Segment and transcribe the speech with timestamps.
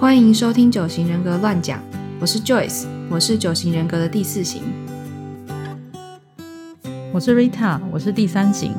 [0.00, 1.78] 欢迎收听九型人格乱讲，
[2.18, 4.62] 我是 Joyce，我是九型人格的第四型。
[7.12, 8.72] 我是 Rita，我是第三型。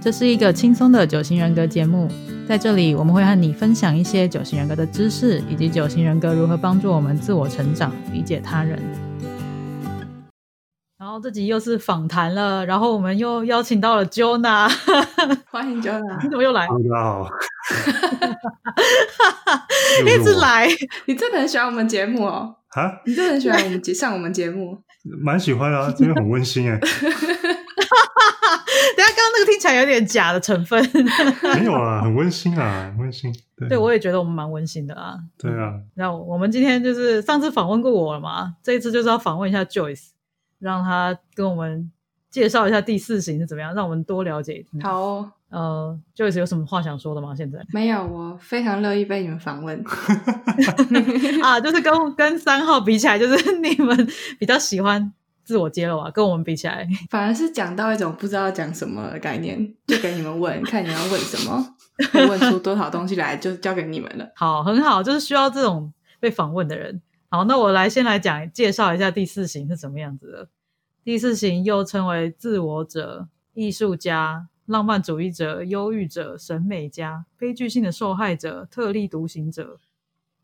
[0.00, 2.08] 这是一个轻松的九型人格节目，
[2.48, 8.82] 在这里我们会和你分享一些九型人格的知识，以及九型人格如何帮助我们自我成长、理解他人。
[10.98, 14.72] 然后这集又是访谈了，然后我们又邀请到了 Jonah，
[15.50, 16.66] 欢迎 Jonah，你怎么又来？
[16.66, 17.28] 大家好，
[20.06, 20.68] 一直来，
[21.06, 22.54] 你真的很喜欢我们节目哦？
[22.70, 24.78] 啊， 你真的很喜欢我们节上我们节目？
[25.22, 26.78] 蛮喜欢啊，真的很温馨哎。
[28.96, 30.82] 等下刚刚那个听起来有点假的成分，
[31.58, 33.32] 没有啊，很温馨啊，温馨。
[33.56, 35.16] 对，对我也觉得我们蛮温馨的啊。
[35.38, 40.08] 对啊，那我们今天就是上次访问过我了嘛，这一次就是要访问一下 Joyce，
[40.58, 41.90] 让他跟我们
[42.30, 44.64] 介绍一下第四型是怎么样，让我们多了解。
[44.82, 47.34] 好哦，呃，Joyce 有什么话想说的吗？
[47.34, 49.82] 现在没有，我非常乐意被你们访问。
[51.42, 54.08] 啊，就是跟跟三号比起来，就是你们
[54.38, 55.12] 比较喜欢
[55.44, 61.76] 自我揭露啊，跟我们比起来，反而是讲到一种不知道讲什么的概念，就给你们问， 看你要问什么，
[62.28, 64.28] 问出多少东西来，就交给你们了。
[64.34, 67.00] 好，很好，就是需要这种被访问的人。
[67.28, 70.48] 好，那我来先来讲介绍一下第四型是什么样子的。
[71.04, 79.78] 第四型又称为自我者、艺术家、浪漫主义者、忧郁者、审美家、悲剧性的受害者、特立独行者。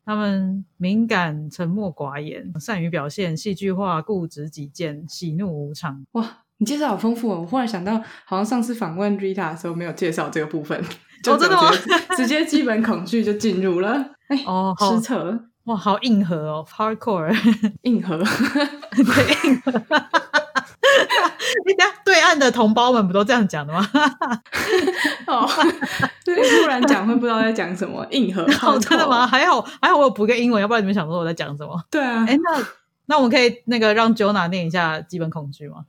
[0.05, 6.05] 他们敏感、沉默寡言，善于表现、戏剧化、固执己见、喜怒无常。
[6.11, 7.39] 哇，你介绍好丰富哦！
[7.39, 10.83] 我忽然想到，好像上次访问 Rita 的时候没有介绍这个部分，
[11.23, 11.71] 就哦真的吗
[12.17, 13.91] 直接基本恐惧就进入了。
[14.27, 17.33] 哎，哦，好失策哇，好硬核哦，hardcore，
[17.83, 18.17] 硬核。
[18.91, 19.71] 对硬核。
[21.65, 23.87] 你家对岸的同胞们不都这样讲的吗？
[25.27, 25.49] 哦，
[26.25, 28.43] 对，突然讲会不知道在讲什么，硬核。
[28.61, 29.25] 哦，真的吗？？
[29.25, 31.81] 还好还好，我有补个英文，要不然你们想说我在讲什么？
[31.89, 32.65] 对啊，哎，那
[33.05, 35.85] 那我们可以那个让 Jonah 念一下基本恐惧吗？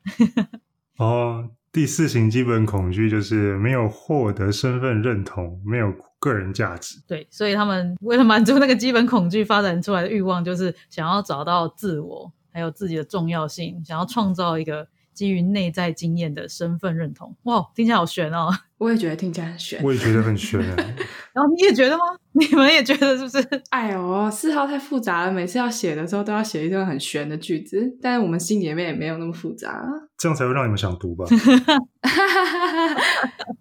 [0.99, 7.03] 哦，第四型基本恐惧就是没有获得身份认同，没有个人价值。
[7.07, 17.37] 对，所以他们为了满足那个基本恐惧发展出来的欲望，就是想要找到自我，还有自己的重要性，想要创造一个基于内在经验的身份认同。
[17.43, 18.49] 哇，听起来好悬哦！
[18.79, 19.83] 我也觉得听起来很悬。
[19.83, 20.77] 我也觉得很悬哎。
[21.35, 22.05] 然后你也觉得吗？
[22.41, 23.63] 你们也觉得是不是？
[23.71, 29.85] 哎呦，四号太复杂了，每次要写的时候都要写一段很玄的句子，但是我们心里面也没有那么复杂。
[30.19, 31.25] 这样才会让你们想读吧？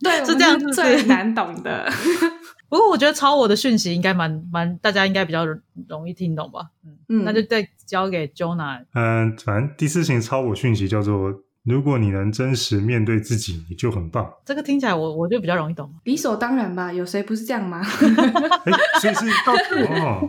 [0.01, 1.87] 对，是这样最难懂的。
[2.69, 5.45] 不过我觉得抄我的讯息应该蛮蛮，大家应该比较
[5.87, 6.69] 容易听懂吧？
[6.83, 8.83] 嗯，嗯，那就再交给 Jonah。
[8.95, 11.31] 嗯，反正第四型抄我讯息叫做：
[11.63, 14.29] 如果你能真实面对自己，你就很棒。
[14.45, 15.89] 这个听起来我我就比较容易懂。
[16.03, 16.91] 理所当然吧？
[16.91, 17.79] 有谁不是这样吗？
[18.65, 19.25] 哎，所以是
[20.03, 20.27] 哦，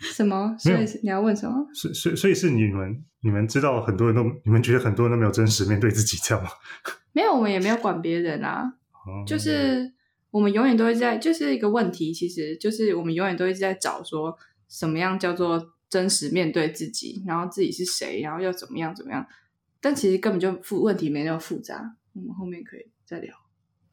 [0.00, 0.54] 什么？
[0.58, 1.66] 所以是你要问什么？
[1.72, 6.50] 所以所所以是你们你们知道很多人都你们觉得很多人都没有真实面对自己，这样吗？
[7.12, 8.74] 没有，我们也没有管别人啊。
[9.06, 9.92] 哦就是
[10.30, 14.36] 我们永远都会在，就是一个问题，其实就是我们永远都一直在找说
[14.68, 19.24] 什么样叫做真实面对自己，然后自己是谁，然后要怎么样怎么样。
[19.84, 23.34] 但其实根本就复问题没那么复杂，我们后面可以再聊。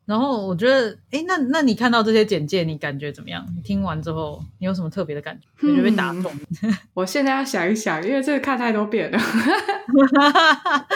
[0.06, 3.46] 然后我觉得，哎，那那你看到这些简介，你感觉怎么样？
[3.54, 5.48] 你听完之后，你有什么特别的感觉？
[5.68, 6.32] 你觉被打动？
[6.96, 9.20] 我现在要想一想，因为这个看太多遍了。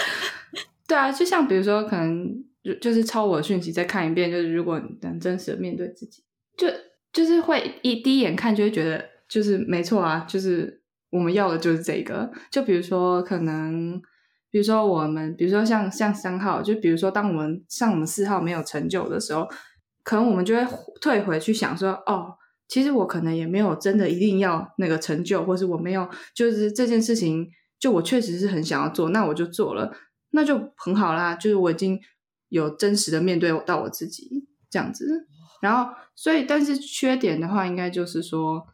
[0.88, 6.24] 对啊，就像比如说，可能就就是抄我的讯息再看一遍，就是如果你能真实的面对自己，
[6.58, 6.68] 就
[7.12, 12.32] 就是会一第一眼看就会觉得就是没错啊，就是我们要的就是这个。
[12.50, 14.02] 就比如说可能，
[14.56, 19.46] 比如说我们，比如说像像三号，就比如说当我们像我们四号没有成就的时候，
[20.02, 20.66] 可能我们就会
[21.02, 22.36] 退回去想说，哦。
[22.66, 29.94] 其实我可能也没有真的一定要那个成就，或是我没有就是这件事情，就我确实是很想要做，那我就做了，
[30.32, 31.36] 那就很好啦。
[31.36, 32.00] 就是我已经
[32.48, 35.28] 有真实的面对到我自己这样子，
[35.62, 38.66] 然后所以但是缺点的话，应该就是说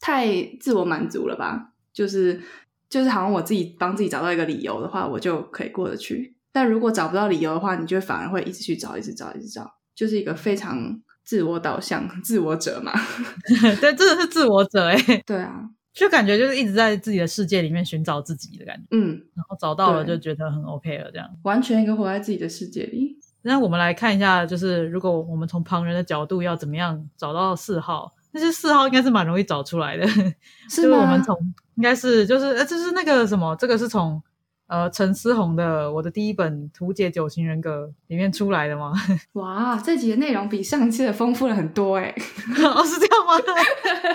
[0.00, 1.74] 太自我满足了吧？
[1.92, 2.40] 就是
[2.88, 6.36] 就是好像我自己帮自己找到一个理由的话，我就可以过得去。
[6.52, 12.92] 但如果找不到理由的话，你就会反而会一直去找，一直找，一直找，就是一个非常自我导向、自我者嘛。
[13.80, 21.28] 对，真的是自我者哎，对啊，就感觉就是一直在自己的世界里面寻找自己的感觉，嗯，然后找到了就觉得很 OK 了这样。
[21.42, 23.18] 完全一个活在自己的世界里。
[23.42, 30.06] 那我们来看一下，就是如果我们从旁人的角度要怎么样找到四号，那些四号应该是蛮容易找出来的。
[30.68, 31.34] 是就我吗们从
[31.76, 34.22] 应该是就是呃，就是那个什么，这个是从
[34.66, 38.92] 呃陈思宏的我的第一本《图解九型人格》里面出来的吗？
[39.32, 42.14] 哇，这集的内容比上一次的丰富了很多哎。
[42.74, 43.32] 哦，是这样吗？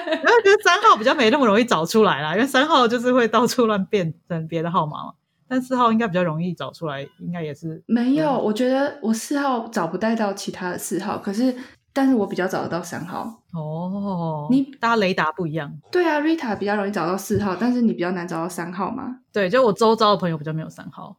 [0.07, 5.13] 然后觉得三号比较没那么容易找出来啦，因为三号就是会到处乱变成别的号码嘛。
[5.47, 8.38] 但四号应该比较容易找出来，应该也是没有。
[8.38, 11.53] 我觉得我四号找不带到其他的四号，可是
[11.93, 13.41] 但是我比较找得到三号。
[13.53, 15.71] 哦，你大家雷达不一样。
[15.91, 19.17] 对啊，Rita 比较容易找到四号，但是你比较难找到三号嘛？
[19.33, 21.17] 对，就我周遭的朋友比较没有三号。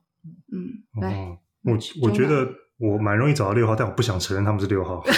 [0.52, 1.38] 嗯，对。
[1.64, 2.48] 我我觉得
[2.78, 5.00] 我蛮容易找到六号，但我不想承认他们是六号。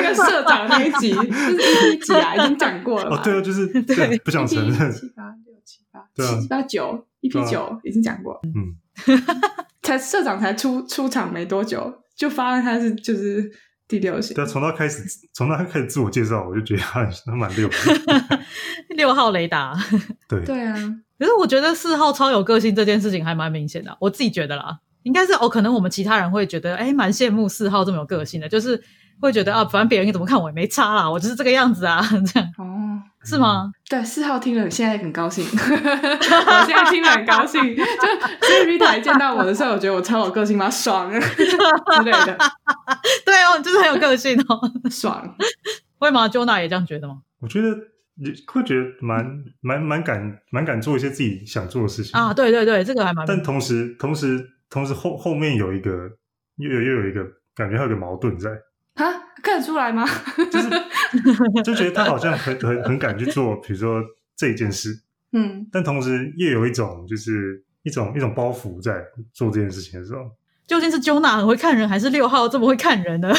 [0.00, 3.14] 那个社长那一集 就是一集啊，已经讲过了。
[3.16, 4.90] 哦，对啊，就是对，不想承认。
[4.92, 8.40] 七八六七八，七八九一批九已经讲过。
[8.44, 8.76] 嗯，
[9.82, 13.50] 才社长才出出场没多久，就发现他是就是
[13.88, 14.34] 第六型。
[14.34, 15.02] 对，从他开始，
[15.32, 17.66] 从他开始自我介绍，我就觉得他他蛮六。
[18.94, 19.74] 六号雷达。
[20.28, 20.74] 对对啊，
[21.18, 24.80] 可是我觉得四号超有个性这件事情还蛮明显的，我自己觉得啦。
[25.04, 28.78] 应该是哦，可能我们其他人会觉得，哎，蛮羡慕四号这么有个性的，就是
[29.18, 33.70] 会觉得啊，反正别人怎么看我也没差啦，我就是这个样子啊，这样哦，是吗？
[33.88, 40.70] 对，四号听了现在很高兴， 我现在听了很高兴，就所以 Rita 见到我的时候，我觉得我超有个性吗？
[40.70, 42.38] 爽之类的，
[43.26, 45.36] 对哦，你就是很有个性哦，爽，
[45.98, 47.18] 会吗？Jona 也这样觉得吗？
[47.40, 47.68] 我觉得
[48.14, 53.26] 你会觉得蛮蛮蛮敢蛮敢做一些自己想做的事情啊，对对对，这个还蛮。
[53.26, 56.10] 但同时同时同时后后面有一个
[56.56, 57.24] 又又有一个
[57.54, 58.50] 感觉，还有个矛盾在
[59.02, 60.06] 啊，看得出来吗？
[60.50, 60.68] 就是
[61.64, 64.02] 就觉得他好像很很很敢去做，比如说
[64.36, 65.02] 这一件事，
[65.32, 69.02] 嗯，但同时又有一种就是一种一种包袱在
[69.32, 70.20] 做这件事情的时候。
[70.66, 73.28] 究竟是 Jona 很会看人，还是六号这么会看人呢？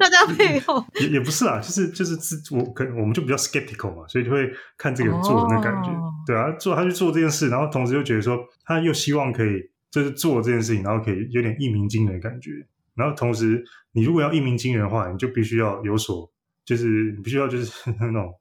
[0.00, 0.82] 大家背后。
[0.98, 5.90] 也也不是啊，就是就是自我可我们就比较 skeptical 嘛，所以就会看这个人做的那感觉，
[6.26, 12.52] 对啊，做他去做这件事，然后同时又觉得说他又希望可以就是做这件事情，然后可以有点一鸣惊人的感觉，
[12.94, 16.30] 然后同时你如果要一鸣惊人的话，你就必须要有所
[16.64, 18.32] 就是你必须要就是 那种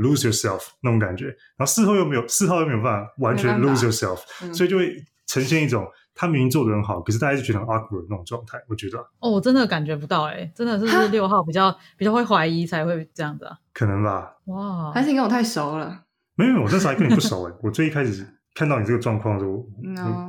[0.00, 4.18] lose yourself 那种感觉，然后四号又没有四号又没有办法完全 lose yourself，
[4.52, 4.94] 所以就会
[5.26, 5.86] 呈现一种。
[6.16, 13.58] 他明明做的很好，可是大家就觉得很 awkward 那种状态，我觉得哦，我真的感觉不到哎，真的是不是六号比较比较会怀疑才会这样子啊？
[13.72, 14.36] 可能吧。
[14.44, 16.04] 哇，还是你跟我太熟了？
[16.36, 17.54] 没有，我那时候还跟你不熟哎。
[17.64, 18.24] 我最一开始
[18.54, 19.66] 看到你这个状况的时候，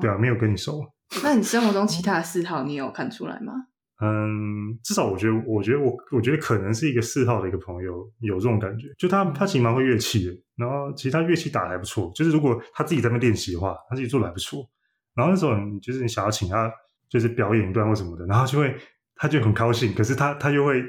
[0.02, 0.84] 对啊，没有跟你熟。
[1.22, 3.68] 那你生活中其他的四号，你有看出来吗？
[4.02, 14.70] 嗯，至少我觉得，我觉得我我觉得可能是一个四号的一个朋友有这种感觉，就他他其实蛮会乐器的，然后其实他乐器打的还不错，就是如果他自己在那练习的话，他自己做的还不错。
[15.14, 16.70] 然后那时候，你就是你想要请他，
[17.08, 18.76] 就是表演一段或什么的，然后就会
[19.16, 20.84] 他就很高兴，可是他他又会，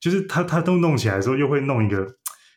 [0.00, 2.04] 就是他他都弄起来的时候，又会弄一个，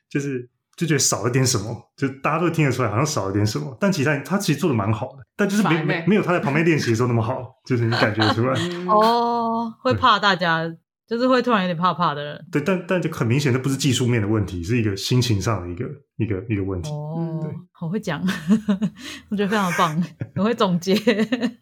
[0.09, 0.50] 就是
[0.81, 3.78] 就觉得少了点什么，就大家都听得出来，好像少了点什么。
[3.80, 8.60] 但其实他他其实做的蛮好的，但就是没没没有他在旁边练习的时候那么好，就是你感觉出来。
[8.92, 10.63] 哦，会怕大家。
[11.07, 15.83] 就是会突然有点怕怕的人，对，但但就很明显，这不是技术面的问题，是一个心情上的一个
[16.16, 16.89] 一个一个问题。
[16.89, 18.24] 哦，对，好会讲，
[19.27, 20.01] 我觉得非常棒，
[20.34, 20.95] 很会总结。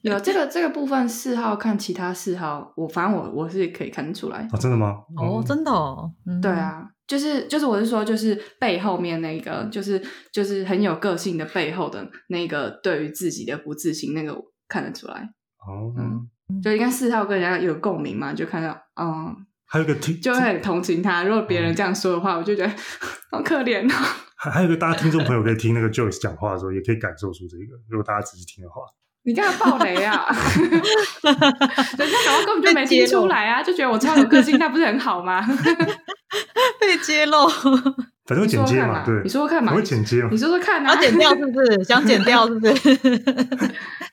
[0.03, 4.47] 有这个这个部分，四号看其他四号，我反正我我是可以看得出来。
[4.51, 4.97] 哦，真的吗？
[5.17, 6.11] 哦，真的哦。
[6.39, 9.99] 对啊，就是就是，我是说，就是背后面那个，就是
[10.31, 15.31] 就是很有个性的背后的那个，对于自己的不自信，那个看得出来。
[15.67, 16.29] 哦，嗯。
[16.63, 19.35] 就应该四号跟人家有共鸣嘛，就看到嗯，
[19.65, 21.23] 还有个听，就会很同情他。
[21.23, 22.73] 如果别人这样说的话，我就觉得
[23.31, 23.95] 好可怜哦。
[24.35, 27.79] 还还有个大家听众朋友可以听那个 Joyce 讲话的时候，也可以感受出这个。
[27.87, 28.81] 如果大家仔细听的话，
[29.23, 30.25] 你干嘛爆雷啊？
[30.63, 35.41] 人家搞到根本就没听出来啊，就觉得我超有个性，那不是很好吗？
[36.79, 37.47] 被揭露，
[38.25, 41.83] 反正剪接嘛，对，你说说看嘛，会剪接嘛，你说说看啊，要剪掉是不是？
[41.83, 42.73] 想剪掉是不是？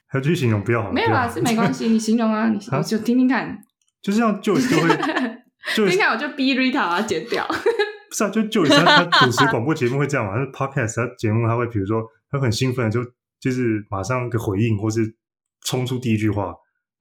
[0.08, 3.58] 还继续形容不要好，没有啊，是没关系，你形容啊，你我就听听看，
[4.02, 4.88] 就是要就就会，
[5.74, 13.00] 听听看我就逼 Rita 把它剪掉，不是啊，就就他他主持广播节目会这样嘛，他 podcast 他节目他会比如说他很兴奋就
[13.46, 15.14] 就是马上的回应或是
[15.64, 16.52] 冲出第一句话，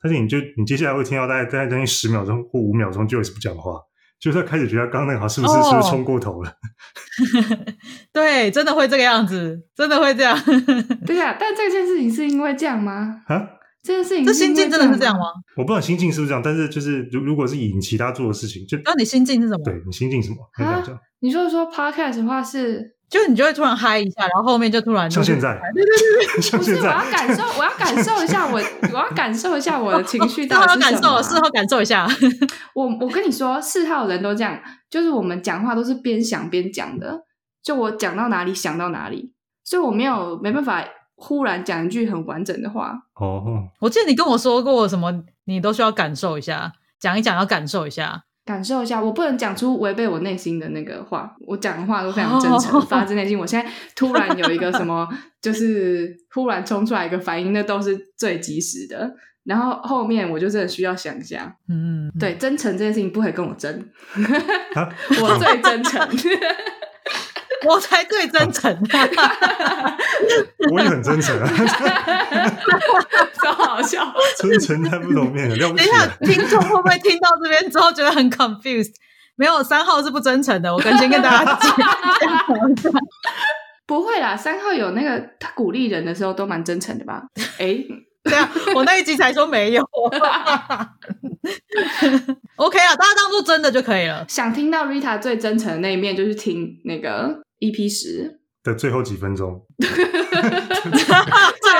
[0.02, 3.80] 但是你就你接下来会听到大概大概将近十秒钟或五秒钟就是不讲话。
[4.18, 6.52] 就是他开始觉得刚刚那个好是不是是不是冲过头了？
[8.14, 10.38] 对，真的会这个样子，真的会这样。
[11.06, 13.22] 对呀，但这件事情是因为这样吗？
[13.28, 13.46] 啊，
[13.84, 15.26] 这件事情这心境真的是这样吗？
[15.58, 19.64] 我不知道心境是不是这样，但是就是如如果是以其他做的事情，就那你心境是什么？
[19.66, 20.38] 对你心境什么？
[20.66, 20.82] 啊，
[21.20, 22.95] 你说说 podcast 的话是。
[23.10, 30.48] 就你就会突然嗨一下，然后后面就突然像现在，对对对对，像现在，我要感受，我要感受一下我，我要感受一下我的情绪。
[30.48, 32.08] 四号感受，事后感受一下。
[32.74, 34.60] 我我跟你说，四号人都这样，
[34.90, 37.26] 就是我们讲话都是边想边讲的。
[37.64, 39.34] 就我讲到哪里想到哪里，
[39.64, 40.84] 所以我没有没办法
[41.16, 42.94] 忽然讲一句很完整的话。
[43.20, 43.44] 哦，
[43.80, 48.24] 我记得你跟我说过什么，你都需要感受一下，讲一讲要感受一下。
[48.46, 51.36] 感受一下，我不能讲出违背我内心的那个话。
[51.48, 53.38] 我讲的话都非常真诚，哦发自内心。
[53.38, 55.08] 我现在突然有一个什么，
[55.42, 59.16] 就是忽然冲出来一个反应，那都是最及时的。
[59.44, 63.72] 然后后面我就真的需要想一下，嗯，对，真诚这件事情不可以跟我争，
[64.74, 64.90] 啊，
[65.22, 66.02] 我最真诚。
[67.66, 68.72] 我才最真诚。
[70.72, 71.48] 我也很真诚啊，
[73.42, 74.02] 超好笑。
[74.38, 78.94] 真诚在不同面，了不起等一下啊。，听众会不会听到这边之后觉得很 confused？
[79.36, 80.74] 没有，三号是不真诚的。
[80.74, 82.46] 我跟先跟大家讲一下。
[83.88, 87.22] 不会啦，三号有那个他鼓励人的时候都蛮真诚的吧？
[87.60, 87.78] 哎，
[88.24, 89.88] 对啊，我那一集才说没有。
[92.56, 94.26] OK 啊，大家当做真的就可以了。
[94.28, 99.88] 想听到 Rita 最真诚的那一面，就去听那个 EP 十，的最后几分钟， 最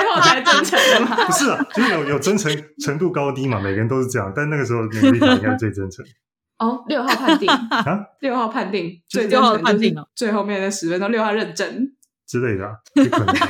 [0.08, 1.24] 后才真诚的嘛。
[1.24, 6.04] 不是啊，就是有有真诚程度高低嘛，每个人都是这样，但那个时候那个 Rita 应该是最真诚
[6.58, 11.92] 哦，六号判定，啊 六号判定，最六号判定哦最后面那十分钟，六号认真。
[12.26, 13.46] 之类的、啊，有可能吧。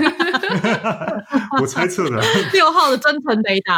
[1.62, 3.74] 我猜测的啊，六号的真诚雷达。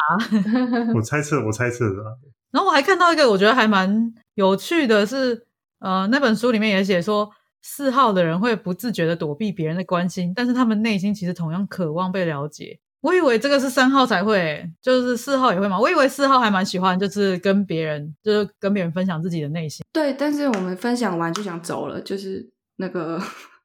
[0.92, 2.10] 我猜测，我猜测的啊。
[2.50, 5.46] 然后我还看到一个我觉得还蛮有趣的是，
[5.78, 7.30] 呃，那本书里面也写说，
[7.62, 12.78] 四号的人会不自觉的躲避别人的关心，但是他们内心其实同样渴望被了解。
[13.00, 15.78] 我以为这个是三号才会，就是四号也会嘛。
[15.78, 23.16] 我以为四号还蛮喜欢，就是跟别人，就是跟别人分享自己的内心对，但是我们分享完就想走了，就是那个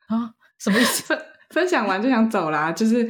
[0.08, 1.04] 啊，什么意思？
[1.08, 1.20] 分
[1.50, 3.10] 分享完就想走啦，就是。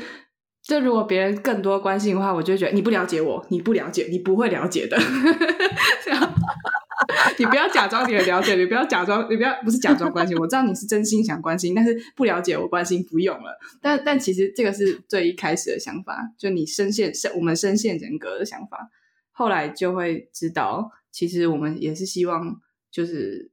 [0.66, 4.98] 就如果别人更多关心的话，我就会觉得你不了解我，你不了解，你不会了解的。
[7.40, 13.58] 你不要假装你很了解，你不要假装，你不要不是假装关心，我知道你是真心想关心，但是不了解我关心不用了。
[13.82, 18.90] 但但其实这个是最一开始的想法，就你深陷深我们深陷人格的想法，
[19.32, 22.60] 后来就会知道，其实我们也是希望
[22.92, 23.52] 就是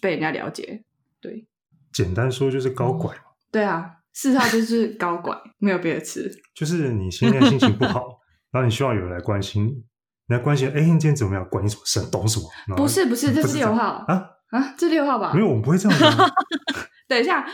[0.00, 0.84] 被人家了解。
[1.20, 1.46] 对
[1.92, 3.22] 简单说就是高拐嘛，
[3.52, 6.30] 对啊，四号就是高拐，没有别的词。
[6.54, 9.84] 就是你现在心情不好，然后你希望有人来关心你，
[10.30, 11.44] 你来关心，哎，你今天怎么样？
[11.50, 12.00] 管你什么事？
[12.08, 12.76] 懂什么？
[12.76, 14.30] 不是不是，这是六号啊？
[14.50, 15.32] 啊，这六号吧？
[15.34, 15.98] 没有，我们不会这样。
[17.08, 17.44] 等一下，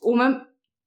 [0.00, 0.34] 我们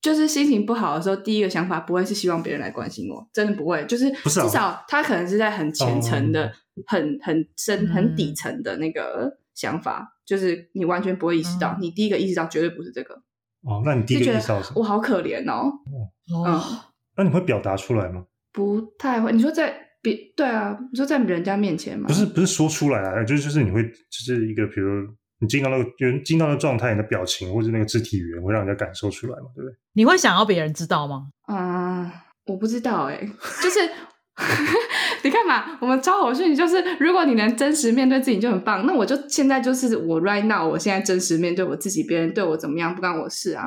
[0.01, 3.85] 就是心情不好的时候，第一个想法不会是希望别人来关心我，真的不会。
[3.85, 6.51] 就是至少他可能是在很虔诚的、哦
[6.85, 13.15] 很很深、嗯很底层的那个想法，就是你完全不会意识到，嗯你第一个意识到绝对不是这个，
[13.63, 14.73] 哦，那你第一个意识到什么？
[14.75, 15.71] 我好可怜哦，
[16.31, 16.61] 哦，嗯，
[17.15, 18.25] 那你会表达出来吗？
[18.53, 19.31] 不太会。
[19.31, 22.07] 你说在别对啊，你说在人家面前嘛？
[22.07, 25.05] 不是，不是说出来啊，就是就是你会，就是一个，比如
[25.39, 29.75] 你进到那个人进到那个状态，你的表情或者那个肢体语言会让人家感受出来嘛，对不对？
[29.93, 31.27] 你会想要别人知道吗？
[31.47, 32.11] 啊，
[32.45, 33.19] 我不知道哎、
[33.61, 33.79] 就是
[35.23, 38.85] 你看嘛，我们超火讯就是，如果你能真实面对自己就很棒。
[38.85, 43.65] 那我就现在就是我 right now，我现在真实面对我自己，别人对我怎么样不关我事啊。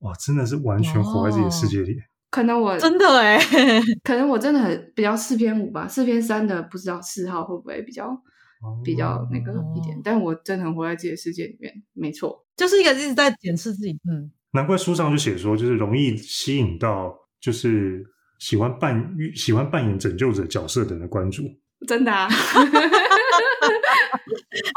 [0.00, 1.96] 哇，真的是完全活在自己的世界里。
[2.36, 3.40] 可能我真的哎，
[4.04, 12.44] 可能我真的很比较四偏五吧，四偏三的不知道四号会不会比较哦比较那个一点，哦但我真的很活在自己的世界里面，没错。
[12.54, 13.98] 就是一个一直在检视自己。
[14.10, 18.04] 嗯，难怪书上就写说，就是容易吸引到就是
[18.38, 21.42] 喜欢扮喜欢扮演拯救者角色的人的关注。
[21.88, 22.28] 真的啊，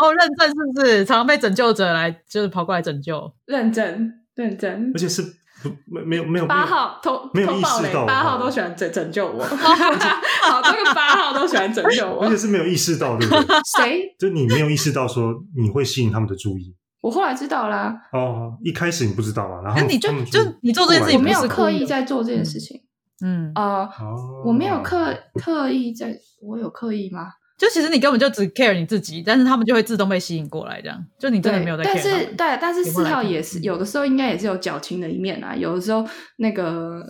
[0.01, 3.33] 哦，认证是不是常常被拯救者来就是跑过来拯救？
[3.45, 4.97] 认证认证而。
[4.97, 5.21] 且是
[5.61, 12.37] 不没没有没有八号都没有意识到，八号都喜欢拯拯救我， 好多个八号都喜欢拯救我而且。
[12.37, 13.55] 是没有意识到，对不对？
[13.77, 14.15] 谁？
[14.17, 22.81] 就你没有意识到说你会吸引他们的注意我后来知道啦，哦，一开始你不知道嘛，然后那你就就你做这件事情我没有刻意在做这件事情。
[23.21, 27.27] 嗯，呃，哦，我没有刻刻意在，我有刻意吗？
[27.59, 35.53] 就其实你根本就只 care 你自己，但是他们就会自动被吸引过来，这样就你真的对没有在 care 但是对，但是四号也是嗯有的时候应该也是有矫情的一面啊。
[35.53, 37.03] 有的时候那个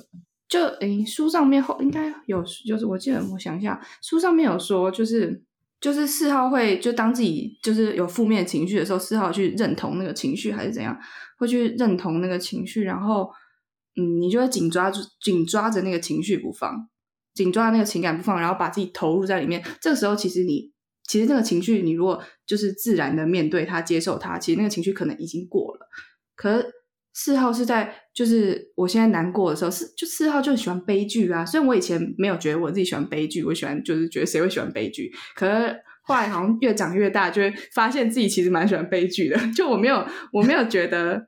[0.50, 5.40] 就诶，书上面后应该有，就是我记得我想一下，书上面有说，就是
[5.80, 10.98] 就是四号会就当自己就是有负面情绪的时候，四号去认同那个情绪还是怎样，
[11.38, 13.30] 会去认同那个情绪，然后
[13.96, 16.90] 嗯，你就会紧抓住紧抓着那个情绪不放，
[17.44, 19.64] 紧抓那个情感不放，然后把自己投入在里面。
[19.82, 20.72] 这个时候其实你。
[21.12, 25.80] 其实那个情绪，你如果就是自然的面对它、接受它，其实那个情绪可能已经过了。
[26.36, 26.64] 可
[27.16, 31.44] 四号是在，就是我现在难过的时候，是就四号就喜欢悲剧啊。
[31.44, 39.40] 虽然我以前没有觉得我自己喜欢悲剧，我喜欢就是觉得谁会喜欢悲剧，可是后来好像越长越大，就会发现自己其实蛮喜欢悲剧的。
[39.56, 41.20] 就我没有，我没有觉得，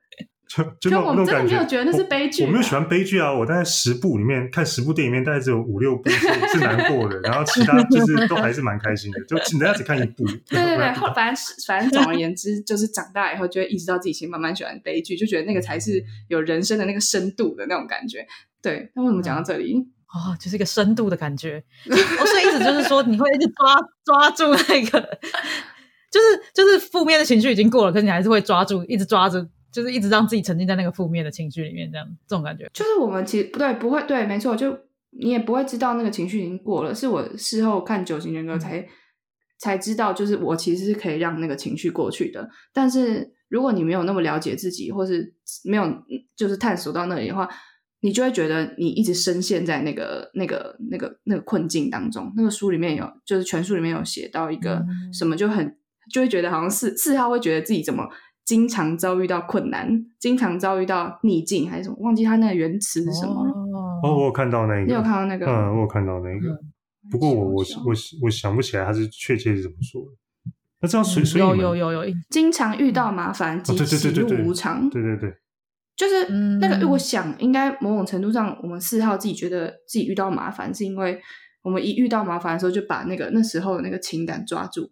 [0.58, 1.56] 就就就那种那种我们真的感觉。
[1.56, 6.18] 没有觉得那是悲剧啊我没有喜欢悲剧啊，我大概十部里面看十部电影里面，大概只有五六部是
[6.52, 10.26] 是难过的，然后其他就是都还是蛮开心的，就人家只看一部。
[10.48, 18.26] 对对对，后反正反正总而言之，就是长大以后就会意识到自己其实慢慢喜欢悲剧，就觉得那个才是有人生的那个深度的那种感觉。
[18.62, 19.76] 对，那为什么讲到这里？
[20.12, 21.64] 哦，就是一个深度的感觉。
[21.90, 25.00] 我哦，所以意思就是说，你会一直抓抓住那个，
[26.12, 32.70] 就是就是负面的情绪已经过了，可是你还是会抓住，一直抓着，就是一直让自己沉浸在那个负面的情绪里面，这样这种感觉。
[32.74, 34.78] 就是我们其实不对，不会对，没错，就
[35.12, 36.94] 你也不会知道那个情绪已经过了。
[36.94, 38.86] 是我事后看九型人格才、
[39.58, 42.50] 才知道，就是我其实是可以让那个情绪过去的。
[42.74, 45.86] 但是如果你没有那么了解自己，或是没有
[46.36, 47.48] 就是探索到那里的话，
[48.02, 52.34] 你就会觉得你一直深陷在那个、那个、那个、那个困境当中。
[52.36, 55.78] 那个书里面有，就是全书里面有写到一个嗯什么，就很
[56.12, 58.10] 就会觉得好像是四号会觉得自己怎么
[58.52, 63.46] 经常遭遇到困难，经常遭遇到逆境还是什么，忘记他那个原词是什么。
[63.46, 63.50] 了。
[63.50, 65.46] 哦，哦，我有看到那个，你有看到那个？
[65.46, 66.60] 嗯，我有看到那个。
[67.10, 67.94] 不过我我想我
[68.24, 70.52] 我想不起来他是确切是怎么说的。
[70.82, 75.34] 那这样所以所以有有有有，经常遇到麻烦及喜怒无常，对对对，
[75.96, 81.22] 就是嗯那个，我想应该某种程度上，我们四号自己觉得自己遇到麻烦，是因为
[81.62, 84.92] 我们一遇到麻烦的时候，就把那个那时候的那个情感抓住，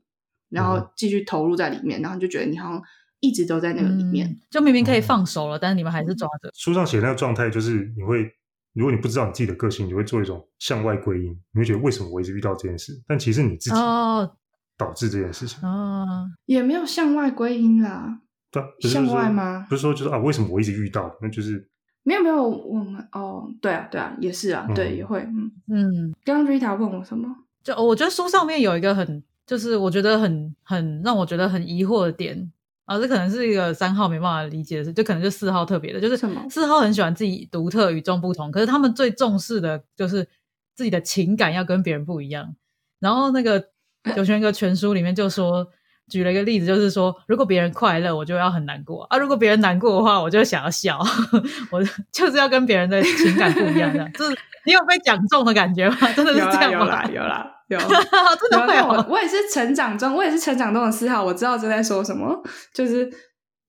[0.50, 2.82] 然后继续投入在里面，然后就觉得你好像
[3.20, 4.28] 一直都在那个里面。
[4.28, 6.50] 嗯就明明可以放手了，但是你们还是抓着。
[6.54, 8.32] 书上写的那个状态就是你会，
[8.74, 13.00] 如果你不知道你自己的个性，你会做一种向外归因，你会觉得为什么我一直遇到这件事？
[13.08, 14.32] 但其实你自己哦
[14.78, 15.60] 导致这件事情。
[15.68, 18.22] 哦，也没有向外归因啦，
[18.52, 21.16] 对向外吗不是说就是啊，为什么我一直遇到？
[21.22, 21.70] 那就是
[22.04, 25.52] 没有没有，我们哦，对啊对啊，也是啊，嗯对也会，嗯。
[25.68, 27.28] 嗯，刚刚 Rita 问我什么？
[27.62, 32.52] 就我觉得书上面有一个很，就是我觉得很很让我觉得很疑惑的点
[32.90, 36.18] 啊，这可能是一个三号没办法理解的事，就可能就四号特别的，就是
[36.50, 40.28] 四号很喜欢自己独特与众不同，可是他们最重视的就是
[40.76, 42.56] 自己的情感要跟别人不一样。
[43.00, 43.64] 然后那个
[44.16, 45.68] 九泉哥全书里面就说。
[46.10, 51.00] 举了一个例子，就是说，如果别人快乐，我就要很难过啊；如果别人难过的话，我就想要笑。
[51.70, 54.12] 我就是要跟别人的情感不一样，这样。
[54.14, 55.96] 就是你有被讲中的感觉吗？
[56.16, 56.80] 真的是这样吗？
[56.80, 57.78] 有啦有啦有。
[58.50, 62.42] 真的会有我我也是成长中，我也是成长中的四号，我知道这在说什么，
[62.74, 63.10] 就是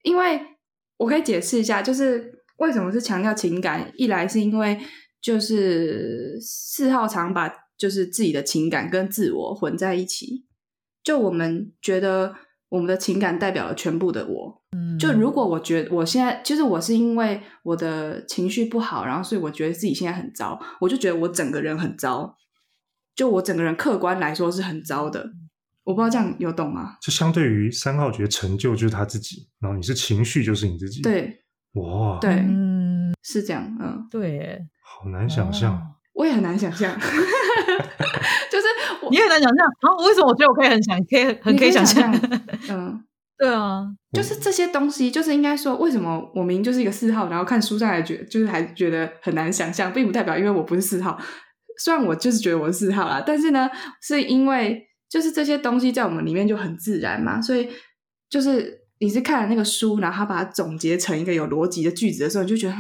[0.03, 0.41] 因为
[0.97, 4.79] 我可以解释一下，就是为什么是强调情感，一来是因为
[5.21, 10.47] 就是四号常把就是自己的情感跟自我混在一起，
[11.03, 12.35] 就我们觉得
[12.71, 22.37] 我们的情感代表了全部的我，嗯就如果我觉得我现在就是我是因为我的情绪不好，然后所以我觉得自己现在很糟，我就觉得我整个人很糟，
[23.15, 25.31] 就我整个人客观来说是很糟的。
[25.85, 26.97] 我不知道这样有懂吗？
[27.03, 33.77] 就相对于三号觉得成就就是他自己，然后你是情绪就是你自己。，对哇，对，嗯，是这样。
[33.81, 35.75] 嗯，对耶，好难想象。
[35.75, 35.83] 哦
[36.21, 38.67] 我也很难想象， 就是
[39.01, 40.05] 我你也很难想象啊？
[40.07, 43.03] 为什么我觉得我可以很想，可以很可以想想象 嗯，
[43.39, 51.19] 对啊，就是这些东西，就是应该说，为什么我明明就是一个四号，然后看书上还觉就是还觉得很难想象，并不代表因为我不是四号。
[51.83, 53.71] 虽然我就是觉得我是四号啦，但是呢，
[54.03, 57.67] 是因为就是这些东西在我们里面就很自然嘛，所以
[58.29, 62.75] 就是你是看了那个书，然后他把它总结成一个有逻辑的句子的时候，你就觉得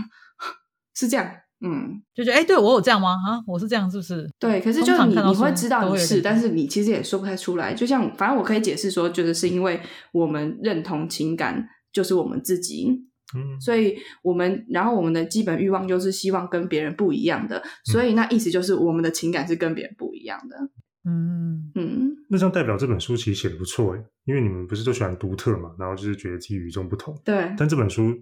[0.94, 1.26] 是这样，
[1.62, 3.10] 嗯，就觉得哎，对我有这样吗？
[3.10, 4.26] 啊，我是这样是不是？
[4.38, 7.74] 对，可是通就你你会知道你是，但是你其实也说不太出来。
[7.74, 9.80] 就像反正我可以解释说，就是是因为
[10.12, 12.88] 我们认同情感就是我们自己，
[13.36, 20.56] 嗯，所以我们然后我们的基本欲望就是希望跟别人不一样的，所以那意思就是我们的情感是跟别人不一样的。
[21.04, 27.18] 嗯，嗯，那这样代表这本书其实写的不错哎，因为你们不是都喜欢独特嘛，然后就是觉得自己与众不同。
[27.24, 28.14] 对，但这本书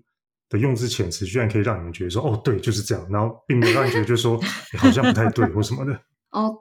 [0.49, 4.41] 的用字遣词居然可以让你们觉得说，哦，对，就是这样，然后并没有让你觉得就是说
[4.73, 5.93] 你好像不太对或什么的。
[6.33, 6.55] 哦，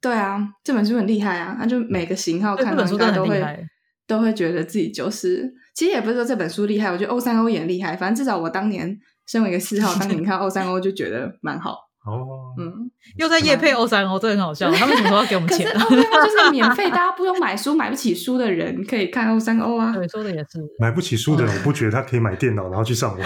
[0.00, 3.68] 对啊，这本书很厉害啊，那就每个型号看到这本书真的应该都会很厉害。
[4.06, 8.94] 都会觉得自己就是，其实也不是说这本书厉害，我觉得 O 三 O 也厉害，反正至少我当年
[9.26, 12.90] 身为一个四号，当年看 O 三 O 就觉得蛮好，哦，嗯。
[13.16, 14.70] 又在夜配 O 三 O， 这很好笑。
[14.72, 15.72] 他们什么时候要给我们可是钱？
[15.78, 15.98] 三就
[16.44, 19.92] 是免费，大家不用买书、买不起书的人可以看 O 三 O 啊。
[19.92, 20.60] 对，说的也是。
[20.78, 23.20] 买不起书的人，我不觉得他可以买电脑然后去上网。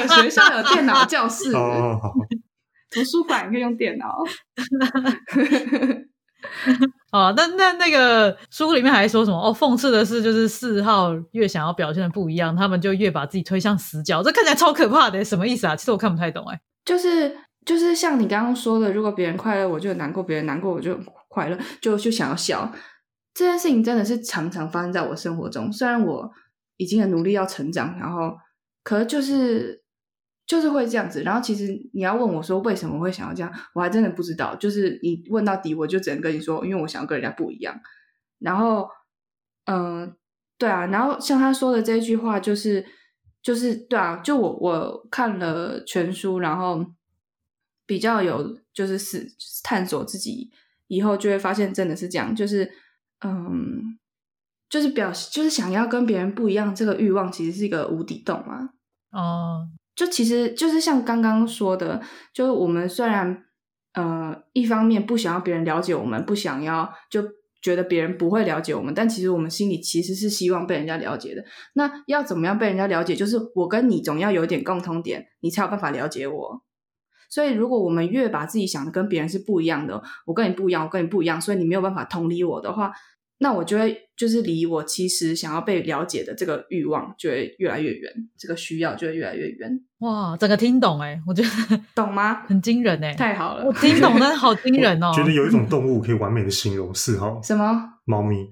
[0.00, 2.12] 有学校有电脑教室， 哦，好，
[2.90, 4.16] 图书馆可以用电脑。
[7.12, 9.36] 哦，那那那个书里面还说什么？
[9.36, 15.76] 哦，讽刺的是，就是四号越想要表现的不一样，他们就越把自己推向死角，这看起来超可怕的，什么意思啊？
[15.76, 16.60] 其实我看不太懂哎。
[16.86, 22.72] 就是就是像你刚刚说的，如果别人快乐，我就难过；别人难过，我就快乐，就就想要笑。
[23.34, 25.70] 这件事情真的是常常发生在我生活中。
[25.70, 26.30] 虽然我
[26.78, 28.34] 已经很努力要成长，然后
[28.82, 29.82] 可是就是
[30.46, 31.22] 就是会这样子。
[31.22, 34.54] 然后其实你要问我说为什么会想要这样，我还真的不知道。
[34.56, 37.78] 就是你问到底，我就只能跟你说，因为我想要跟人家不一样。
[38.38, 38.88] 然后，
[39.66, 40.16] 嗯、
[40.56, 42.86] 对啊，然后像他说的这句话，就是
[43.46, 46.84] 就是对啊，就我我看了全书，然后
[47.86, 49.24] 比较有就是是
[49.62, 50.50] 探索自己
[50.88, 52.68] 以后，就会发现真的是这样，就是
[53.24, 53.96] 嗯，
[54.68, 58.70] 就是表就是想要跟别人不一样，这个欲望其实是一个无底洞嘛。
[59.12, 62.02] 哦，就其实就是像刚刚说的，
[62.34, 63.44] 就是我们虽然
[63.92, 67.22] 呃一方面不想要别人了解我们，不想要就
[67.66, 71.44] 觉得别人不会了解我们，但其实我们心里其实是希望被人家了解的。
[71.74, 73.16] 那要怎么样被人家了解？
[73.16, 76.62] 就是我跟你总要有点共通点，你才有办法了解我。
[77.28, 82.92] 所以，如果我们越把自己想的跟别人是不一样的，我跟你不一样，我跟你不一样，所以你没有办法同理我的话，
[83.38, 91.48] 那我就会就是离我其实想要被了解的这个欲望就会越来越远，这个需要就会越来越远，哇，整个听懂哎，我觉得
[91.94, 92.42] 懂吗？
[92.46, 95.12] 很惊人哎，太好了我，听懂，但是好惊人哦。
[95.14, 97.92] 觉得有一种动物可以完美的形容四号什么？
[98.08, 98.36] 猫咪，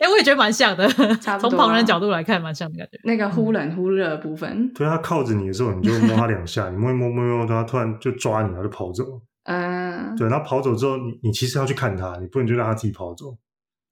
[0.00, 0.88] 哎，我也觉得蛮像的，
[1.20, 2.98] 差不多啊从旁人角度来看，蛮像的感觉。
[3.04, 9.04] 那个忽冷忽热的部分，对它靠着你的时候，你就摸它两下，你摸一摸摸一摸，它突然就抓你，然后就跑走。
[9.44, 13.36] 嗯，对，然后跑走之后，你你其实要去看他，你不能就让他自己跑走。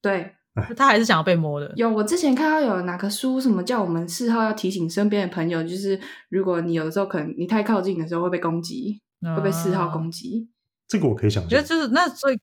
[0.00, 0.34] 对，
[0.76, 1.72] 他还是想要被摸的。
[1.76, 9.00] 有我之前看到有哪个书，什么叫我们四号要提醒身边的朋友，就是如果你有的时候可能你太靠近的时候会被攻击，
[9.36, 9.88] 会被四号。
[9.88, 10.48] 攻击。
[10.88, 11.62] 这个我可以想象我觉得。
[11.62, 12.38] 就是那所以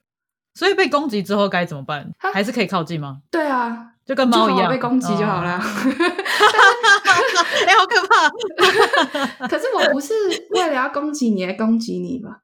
[0.54, 2.12] 所以被攻击之后该怎么办？
[2.17, 3.22] 还是可以靠近吗？
[3.32, 5.60] 对啊，就跟猫一样被攻击就好哦啦。
[7.67, 9.48] 哎、好可怕！
[9.48, 10.13] 可是我不是
[10.52, 12.41] 为了要攻击你而攻击你吧？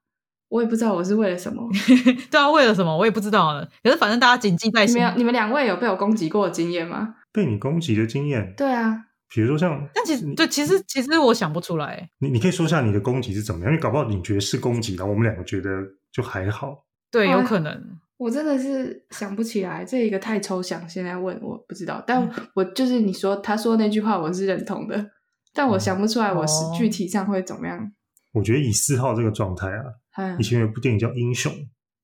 [0.48, 1.68] 我也不知道我是为了什么。
[2.30, 3.66] 对啊，为了什么我也不知道呢。
[3.82, 5.10] 可是反正大家谨记在心你们。
[5.10, 7.16] 有你们两位有被我攻击过的经验吗？
[7.32, 12.08] 被你攻击的经验，对啊，比如说像，但其实对，其实其实我想不出来。
[12.18, 15.70] 你你可以说一下你的攻击是怎么样，因为搞不好你觉得是攻击，然后我们两个觉得
[16.12, 16.84] 就还好。
[17.10, 17.98] 对，有哎可能。
[18.16, 21.96] 我真的是想不起来，这一个太抽象，现在问我不知道。
[21.98, 25.10] 嗯但我就是你说他说那句话，我是认同的，
[25.52, 27.92] 但我想不出来我是哦具体上会怎么样。
[28.32, 29.84] 我觉得以四号这个状态啊，
[30.16, 31.52] 嗯以，前有部电影叫《英雄》，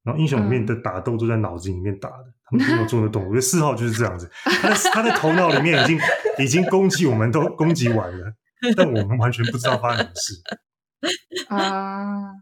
[0.03, 3.23] 然后英雄里面的打斗都在脑子里面打的，他们没有做得动。
[3.25, 5.99] 我觉得四号就是这样子，他的他的头脑里面已经
[6.39, 8.33] 已经攻击我们都攻击完了，
[8.77, 10.35] 但我们完全不知道发生什么事。
[11.49, 12.33] 啊，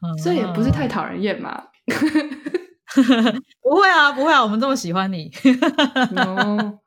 [0.00, 1.64] 嗯这也不是太讨人厌嘛。
[3.62, 5.30] 不会啊，不会啊，我们这么喜欢你。
[6.16, 6.78] 哦，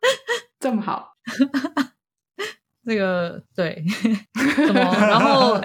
[0.60, 1.14] 这么好，
[2.86, 3.84] 这个对，
[4.68, 4.82] 怎么？
[5.00, 5.58] 然后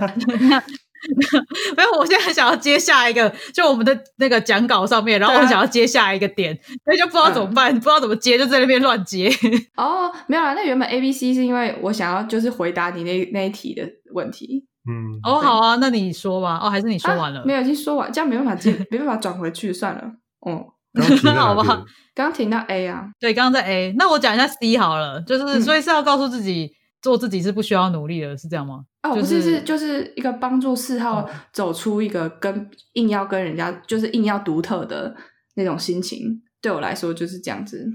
[1.77, 9.31] 没有，我现在想要接下一个，就我们的那个讲稿上面，然后我想要接下一个点，所以就不知道怎么办，不知道怎么接，就在那边乱接。
[9.77, 13.83] 哦，没有啊，那原本 A B C 是因为我想要就是回答你那那一题的
[14.13, 14.65] 问题。
[14.91, 16.59] 嗯，哦，好啊，那你说吧。
[16.63, 17.41] 哦，还是你说完了？
[17.41, 20.03] 啊没有，已经说完，这样没办法接， 没办法转回去，算了。
[20.41, 21.85] 哦，刚刚提到好吧？
[22.15, 28.85] 刚刚听到 A 啊，对，刚刚在 A，那我讲一下 C 好了，就是、嗯所以是要告诉自己做自己是不需要努力的，是这样吗？
[29.03, 35.17] 哦，就不是，是是就是一个帮助四号哦走出一个跟硬要跟人家就是硬要独特的
[35.55, 37.87] 那种心情，对我来说就是这样子，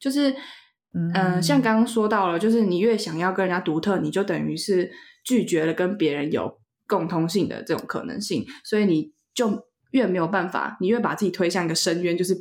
[0.00, 4.90] 就是嗯嗯、呃像刚刚说到了，就是你越想要跟人家独特，你就等于是
[5.24, 12.34] 拒绝了跟别人有共通性的这种可能性，所以你就越没有办法，你越把自己推向一个深渊，就是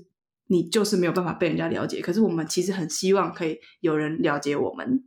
[0.48, 2.02] 你就是没有办法被人家了解。
[2.02, 5.04] 可是我们其实很希望可以有人了解我们，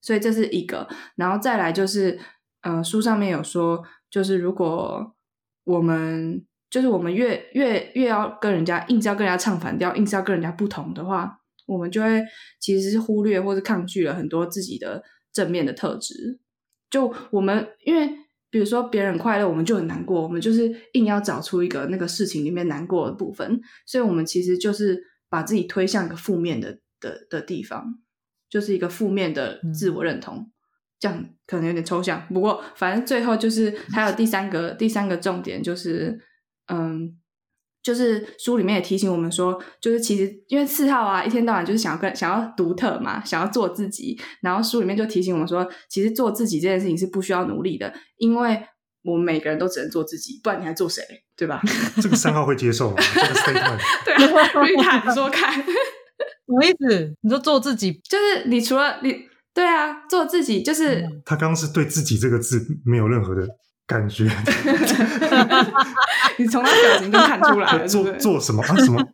[0.00, 0.88] 所以这是一个。
[1.16, 2.18] 然后再来就是，
[2.62, 5.14] 呃，书上面有说，就是如果
[5.64, 12.22] 我们就是我们越越越要跟人家硬是要跟人家唱反调，硬是要跟人家不同的话，我们就会
[12.60, 16.40] 其实是忽略或是抗拒了很多自己的正面的特质。
[16.90, 18.08] 就我们因为
[18.50, 27.98] 比如说别人快乐，我们就很难过，我们就是硬要找出一个那个事情里面难过的部分，所以我们其实就是把自己推向一个负面的的的地方，
[28.50, 30.50] 就是一个负面的自我认同。
[31.00, 36.18] 这样可能有点抽象，不过反正最后就是还有第三个第三个重点就是，
[36.66, 37.16] 嗯，
[37.80, 48.60] 就是书里面也提醒我们说，就是其实因为四号啊，一天到晚就是想要跟想要独特嘛，想要做自己，然后书里面就提醒我们说，其实做自己这件事情是不需要努力的，因为
[49.04, 51.00] 我们每个人都只能做自己，不然你还做谁？
[51.36, 51.62] 对吧？
[52.02, 52.96] 这个三号会接受吗？
[53.14, 55.64] 这个 statement 对啊，瑞塔你说看，
[56.48, 57.14] 什么意思？
[57.20, 59.14] 你说做自己，就是你除了你
[59.54, 61.00] 对啊，做自己就是。
[61.02, 63.46] 嗯他刚刚是对自己这个字没有任何的
[63.86, 64.24] 感觉
[66.38, 68.04] 你从他表情就看出来了， 做？
[68.14, 68.76] 做什么啊？
[68.76, 69.02] 什么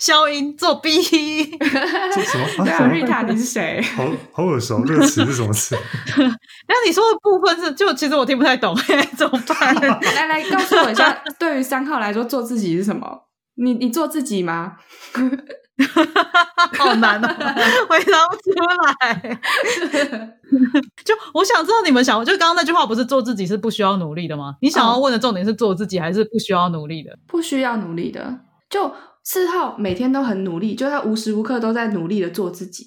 [0.00, 2.64] 消音作弊，做什么啊？
[2.64, 3.80] 对啊什么，Rita，你是谁？
[3.96, 5.76] 好好耳熟，这个词是什么词？
[6.16, 8.74] 那你说的部分是，就其实我听不太懂，
[9.16, 9.74] 怎么办？
[10.14, 13.06] 来来，告诉我一下，对于三号来说，做自己是什么？
[13.54, 14.76] 你你做自己吗？
[16.78, 17.28] 好难哦，
[17.88, 18.42] 回答不出
[18.84, 19.40] 来。
[21.04, 24.56] 就我想知道你们想，就刚刚那句话不是做自己是不需要努力的吗？
[24.60, 27.18] 你想要问的重点是做自己还是不需要努力的？
[27.26, 28.40] 不需要努力的。
[28.70, 28.92] 就
[29.24, 32.86] 四号每天都很努力，就他无时无刻都在努力的做自己。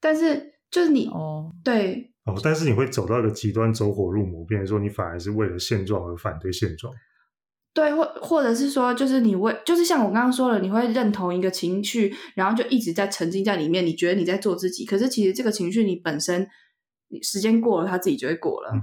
[0.00, 6.92] 但是就是你、哦，对哦，但是你会走到一个极端，走火入魔，变成说你反而是为了现状而反对现状。
[7.74, 16.46] 对，或或者是说，就是你为就是像我刚刚说了，你会认同一个情绪，然后就一直在沉浸在里面，你觉得你在做自己，可是其实这个情绪你本身，
[17.08, 18.70] 你时间过了，它自己就会过了。
[18.74, 18.82] 嗯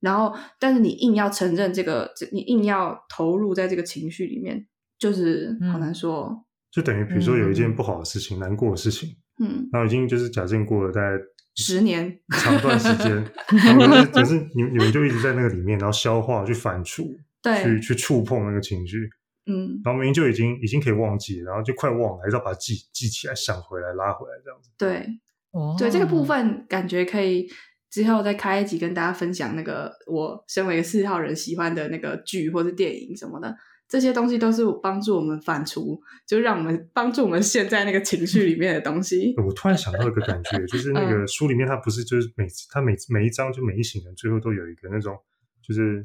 [0.00, 4.66] 然后，但是你硬要承认这个，你硬要投入在这个情绪里面，
[4.98, 6.44] 就是好嗯难说。
[6.70, 9.08] 就等于比如说有一件嗯不好的事情、难过的事情，
[9.42, 11.16] 嗯，然后已经就是假设过了大概
[11.56, 13.10] 十年，长段时间，
[13.64, 19.08] 然后可是可是你你们就一直在那个里面，然后消化、去反刍、对去，去触碰那个情绪，
[19.46, 24.70] 嗯，然后明明就已经已经可以忘记，然后就快忘了，还是要把它记记起来、想回来、拉回来这样子。
[24.76, 25.06] 对，
[25.52, 27.48] 哦对这个部分感觉可以
[27.88, 33.56] 之后再开一集跟大家分享那个我身为一个四号人喜欢的那个剧或者电影什么的，
[33.88, 39.32] 这些东西都是帮助我们反刍，就让我们帮助我们陷在那个情绪里面的东西。
[39.46, 45.16] 我突然想到一个感觉，就是那个书里面，它不是就是每次它每每一章就每一行人最后都有一个那种
[45.62, 46.04] 就是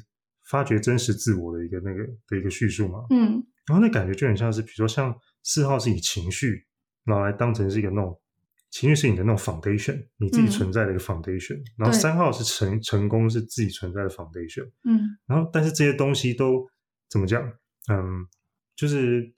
[0.52, 2.98] 发掘真实自我的一个那个的一个叙述嘛。
[3.08, 3.42] 嗯。
[3.66, 6.66] 然后那感觉就很像是，比如说像四号是以情绪
[7.04, 8.20] 拿来当成是一个那种
[8.70, 10.50] 情绪是你的那种 foundation，你自己嗯。
[10.50, 11.98] 存在的一个 foundation，、然后对。
[11.98, 15.16] 三号是成成功是自己存在的 foundation，嗯。
[15.26, 16.68] 然后但是这些东西都
[17.08, 17.42] 怎么讲？
[17.90, 18.26] 嗯，
[18.76, 19.32] 就是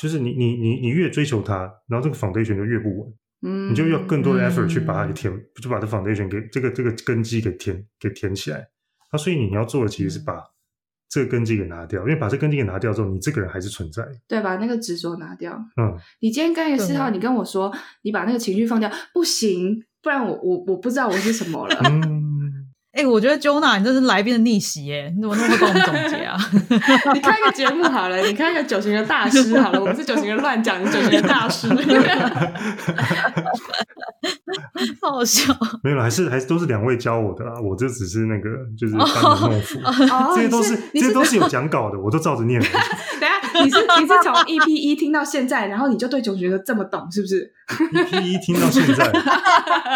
[0.00, 8.66] 就是你你你你越追求它，然后这个 foundation 就越不稳，嗯，你就要更多的 effort 嗯去把它给填，就把这 foundation 给这个这个根基给填给填起来。
[9.12, 10.44] 那所以你要做的其实是嗯把
[11.08, 14.12] 这个根基给拿掉，因为把这根基给拿掉之后，你这个人还是存在的。
[14.28, 15.52] 对把那个执着拿掉。
[15.76, 21.80] 嗯，你今天跟一个四号，你跟我说你把那个情绪放掉，不行，不然我我我不知道我是什么了。
[21.84, 25.12] 嗯， 哎、我觉得 Jonah 你这是来宾的逆袭耶！
[25.16, 26.38] 你怎么那么会帮我们总结啊？
[27.14, 31.66] 你开个节目好了，你开个九型的大师好了，我们是九型的乱讲，你九型的大师。
[35.00, 35.52] 好好笑。
[35.82, 42.60] 没有啦，还是还是都是两位教我的啦，我这只是那个就是班门弄斧，哦这些都是这些都是有讲稿的，我都照着念。
[43.20, 49.04] 等下，你是你是从 EP 一听到现在，然后你就对九型人这么懂，是不是？EP 一听到现在，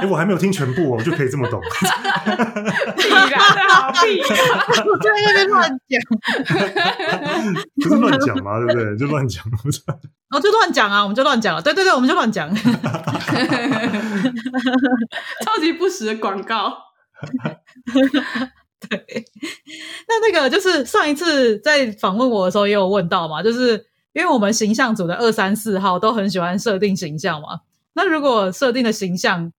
[0.01, 1.61] 哎，我还没有听全部哦，我就可以这么懂。
[2.97, 4.21] 屁啦，好屁！
[4.21, 6.01] 我在那边乱讲，
[7.83, 8.97] 不是乱讲嘛，对不对？
[8.97, 9.81] 就乱讲，不是
[10.35, 11.63] 我就乱讲啊，我们就乱讲了。
[11.63, 12.53] 对对对，我们就乱讲。
[15.45, 16.77] 超级不实的广告。
[18.89, 19.25] 对
[20.07, 27.61] 那那个就是上一次在访问我的时候也有问到嘛，就是因为我们形象组的二三四号都很喜欢设定形象嘛。
[27.95, 29.51] 那如果设定的形象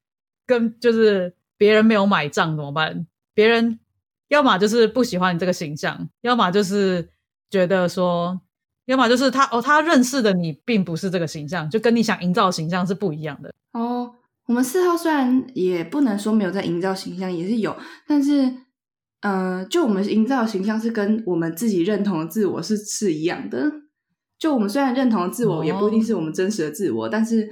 [0.46, 3.08] 跟就是别人没有买账怎么办？
[3.34, 3.80] 别人
[4.28, 7.10] 要么就是不喜欢你这个形象，要么就是
[7.50, 8.40] 觉得说，
[8.86, 13.54] 要么就是他哦，他认识的你并不是这个形象，就跟你想营造的形象是不一样的。
[13.74, 17.76] 哦，我们四号虽然也不能说没有在营造形象，也是有，
[18.08, 18.54] 但是，
[19.22, 23.72] 呃，就我们营造的形象是跟我们自己认同的自我是是一样的。
[24.38, 27.50] 就我们虽然认同的自我，哦也不一定是我们真实的自我，但是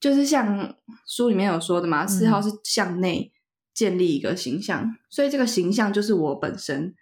[0.00, 0.74] 就是像
[1.06, 3.32] 书里面有说的嘛，四号是向内
[3.74, 6.94] 建立一个形象，所以这个形象就是我本身。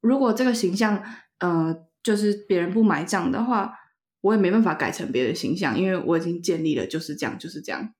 [0.00, 1.02] 如果这个形象，
[1.38, 1.74] 呃，
[2.06, 3.74] 就是别人不买账的话，
[4.20, 7.92] 我也没办法改成别的形象，因为我已经建立了就是这样，就是这样。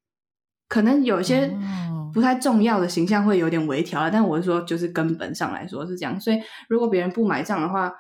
[0.69, 6.21] 可能有些哦不太重要的形象会有点微调了，但我是说，就是根本上来说是这样。
[6.21, 7.93] 所以，如果别人不买账的话，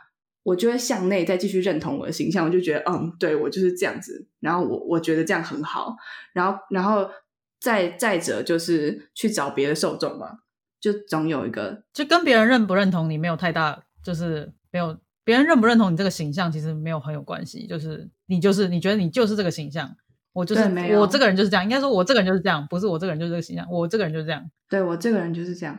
[0.44, 4.28] 我就会向内再继续认同我的形象，我就觉得，嗯，对我就是这样子。
[4.38, 5.96] 然后我我觉得这样很好。
[6.32, 7.10] 然后，然后
[7.58, 10.38] 再再者就是去找别的受众嘛，
[10.80, 17.66] 就总有一个就跟别人认不认同你没有太大，就是没有别人认不认同你这个形象，其实没有很有关系。
[17.66, 19.92] 就是你就是你觉得你就是这个形象，
[20.32, 21.64] 我就是没有我这个人就是这样。
[21.64, 24.48] 应该说我这个人就是这样，不是我这个人就是这个形象，我这个人就是这样。
[24.68, 25.76] 对我这个人就是这样。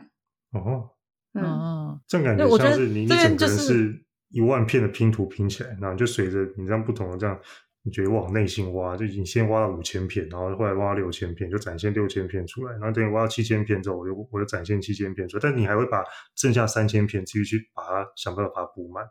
[0.52, 0.90] 哦，
[1.32, 7.40] 嗯，嗯，这样感觉像是你你这边整个人就是是一万片的拼图拼起来，然后就随着你这样不同的这样，
[7.84, 16.04] 你觉得往内心挖，就已经先挖到五千片，然后后来挖到六千片，就展现六千片出来，然后等你挖到七千片之后，我就我就展现七千片出来，但你还会把
[16.36, 19.04] 剩下三千片继续去把它想办法把它补满，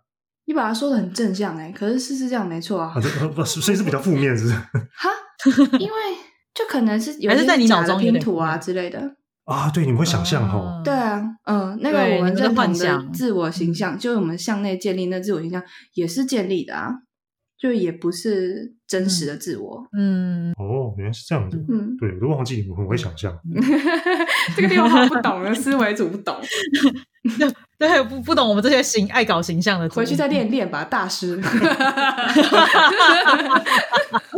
[0.48, 2.92] 你把它说的很正向哎、可是事实这样没错啊。
[2.96, 3.00] 啊，。
[3.02, 4.56] 这不所以是比较负面，是不是？
[4.56, 5.10] 哈，
[5.78, 5.96] 因为
[6.56, 9.00] 就可能是有是在你脑中拼图啊之类的。
[9.44, 15.62] 啊，对，你们会想象哈，哦对啊，嗯，那个我们认同的自我形象，就是我们向内建立那自我形象，
[15.94, 16.94] 也是建立的啊，
[17.60, 19.88] 就也不是真实的自我。
[19.98, 23.38] 嗯，哦，原来是这样子，嗯，对我都忘记你们很会想象，
[24.56, 26.36] 这个六号不懂的思维组不懂，
[27.80, 31.36] 对，不不懂我们这些形爱搞形象的，回去再练练吧，大师。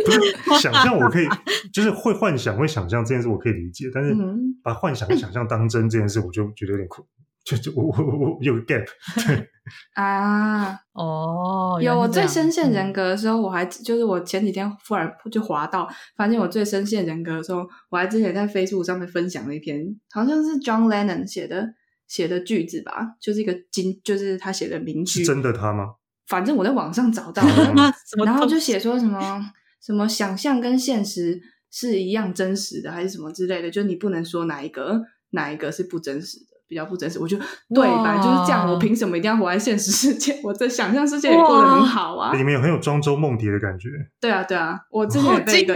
[0.05, 0.19] 不是
[0.61, 1.27] 想象我可以，
[1.73, 7.05] 就是会幻想会想象这件事我可以理解，但是嗯把幻想跟想象当真这件事，我就觉得有点困，
[7.45, 8.85] 就就我我我我有个 gap，
[9.25, 9.49] 对，
[9.95, 21.73] 啊，哦，有我最深陷人嗯格的时候，我还就是我前几天忽然就滑到，发现我最深陷人格的时候，我还之前在 Facebook 上面分享了一篇，好像是 John Lennon 写的
[22.07, 25.95] 写的句子吧，就是一个金，就是他写的名句是，真的他吗？
[26.27, 27.93] 反正我在网上找到嗯 的，
[28.25, 29.41] 然后就写说什么
[29.81, 37.19] 什么想象跟现实是一样真实的，还是什么之类的，就你不能说哪一个哪一个是不真实的，比较不真实。
[37.19, 37.35] 我就
[37.73, 40.39] 对吧，就是这样，我凭什么一定要活在现实世界？
[40.41, 42.31] 我在想象世界也过得很好啊。
[42.33, 43.89] 里面有很有庄周梦蝶的感觉，
[44.21, 45.73] 对啊，对啊，我之前被一个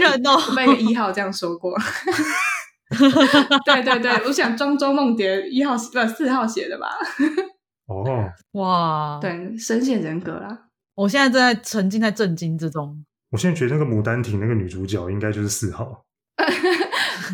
[0.55, 1.75] 被一个一号这样说过。
[3.65, 6.87] 对对对，我想庄周梦蝶一号不四号写的吧？
[7.87, 8.05] 哦，
[8.53, 10.65] 哇，，对，深陷人格啦。
[10.93, 13.03] 我现在正在沉浸在震惊之中。
[13.31, 16.05] 我现在觉得那个牡丹亭那个女主角应该就是四号，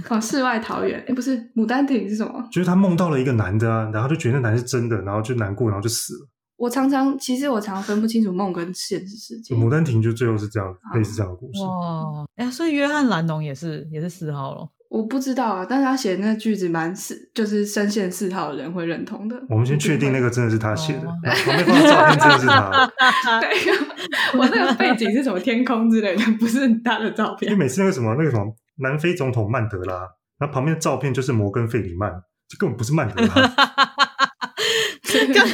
[0.09, 2.47] 哦，世外桃源，哎，不是牡丹亭是什么？
[2.51, 6.27] 就是他梦到了一个男的啊，然后就觉得那男的是真的，然后就难过，然后就死了。
[6.57, 9.55] 我常常其实我常常分不清楚梦跟现实世界。
[9.55, 11.61] 牡丹亭就最后是这样，啊类似这样的故事。
[11.63, 14.69] 哇，哎呀，所以约翰兰农也是也是四号咯。
[14.89, 19.39] 我不知道啊，但是他写的那句子蛮四，就是深陷四号的人会认同的。
[19.47, 20.29] 我们先确定那个。
[20.29, 22.91] 真的是他写的哦，然后旁边放的照片真的是他。
[23.39, 23.49] 对，
[24.37, 27.51] 我那个背景是什么天空之类的，不是他的照片。
[27.51, 28.45] 因为每次那个什么那个什么
[28.79, 30.07] 南非总统曼德拉，
[30.39, 32.11] 那旁边的照片就是摩根费里曼，
[32.47, 33.53] 这根本不是曼德拉。
[35.11, 35.47] 刚刚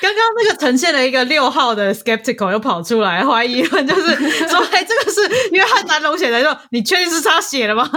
[0.00, 4.14] 刚刚那个呈现了一个六号的 skeptical 又跑出来怀疑论，就是
[4.48, 7.88] 说，哎，这个是约翰南龙写的，说你确定是他写的吗？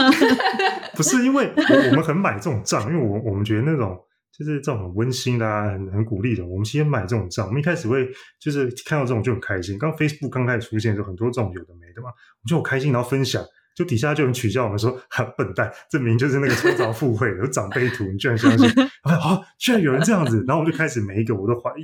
[0.95, 3.95] 不是因为我我们很买这种账，因为我我们觉得那种
[4.35, 7.45] 就是这种很温馨的啊，很很鼓励的，我们先买这种账。
[7.45, 8.07] 我们一开始会
[8.41, 9.77] 就是看到这种就很开心。
[9.77, 13.43] 刚 Facebook 刚开始出现的时候，很多这种有的没的嘛，我就很开心，然后分享。
[13.77, 18.67] 就底下就有人取笑我们说：“哈，笨蛋，这明明就是那个创造附会的有长辈图，你居然相信？”
[19.03, 21.83] 啊，啊居然有人这样子，然后我就开始每一个我都怀疑，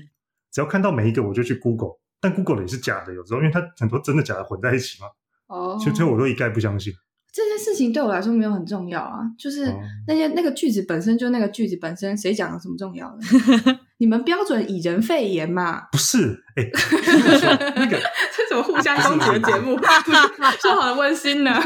[0.51, 5.07] 只要看到每一个我就去 Google，但 Google 也是假的，有时候因为它很多真的假的混在一起嘛，
[5.45, 6.91] 哦，所以我都一概不相信。
[7.33, 13.79] 这件事情对我来说没有很重要啊，就是哦那些那个句子本身就那个句子本身，谁讲有什么重要的？
[13.97, 15.81] 你们标准以人肺炎嘛？
[15.91, 19.75] 不是，哎、 那个说那个这怎么互相攻击的节目？
[20.61, 21.59] 说好的温馨呢？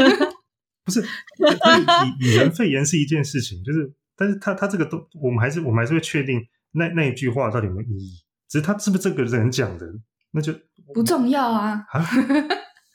[0.85, 6.39] 不是，以以人肺炎是一件事情，就是，但是他他这个都，我们还是我们还是会确定
[6.71, 8.11] 那那一句话到底有没有意义，
[8.47, 9.85] 只是他是不是这个人讲的，
[10.31, 10.53] 那就
[10.93, 11.83] 不重要啊。
[11.91, 12.05] 啊，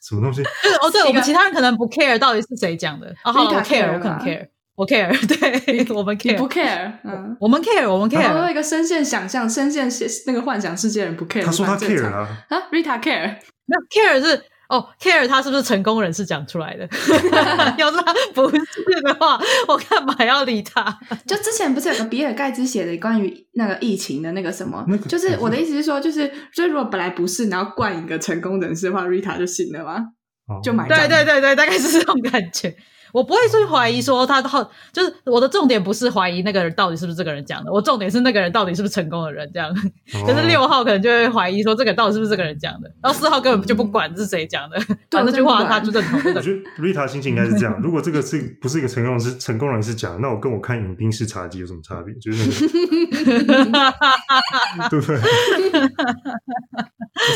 [0.02, 0.42] 什么东西？
[0.42, 3.06] 就是哦，对我们其他人可能不 care 到底是谁讲的。
[3.24, 7.36] 哦，好我 care，care 我可能 care，我 care， 对， 我们 care，不 care，嗯。
[7.40, 8.50] 我们 care，我们 care。
[8.50, 9.88] 一个深陷想象、深陷
[10.26, 13.36] 那个幻想世界的人不 care，他说他 care 啊，啊，Rita care，
[13.66, 16.88] 那 care 是哦，care 他是不是成功人士讲出来的？
[17.76, 18.58] 要是他不是
[19.02, 20.98] 的话， 我干嘛要理他？
[21.26, 29.98] 就之前不是有个比尔盖茨写的关于那个疫情的那个什么，那个就是我的意思是说，就是所以如果本来不是，然后冠一个成功人士的话，Rita 就信了吗？
[30.48, 32.74] 哦就买对对对对，大概是这种感觉。
[33.12, 39.70] 我不会去怀疑说他到，就是我的重点不是怀疑那个人到底是不是这个人讲的，我重点是那个人到底是不是成功的人，这样。
[39.70, 44.78] 哦就是六号可能就会怀疑说这个到底是不是这个人讲的，然后四号根本就不管是谁讲的，
[45.10, 46.40] 反正那句话他就认同我的。
[46.40, 52.14] 觉得 Rita 心情应该是这样：如果这个是不是一个成功人士，成功人士讲，那我跟我看饮冰式茶几有什么差别？
[52.14, 52.66] 就是
[53.44, 53.94] 那个，
[54.90, 55.16] 对不对？
[55.16, 55.22] 我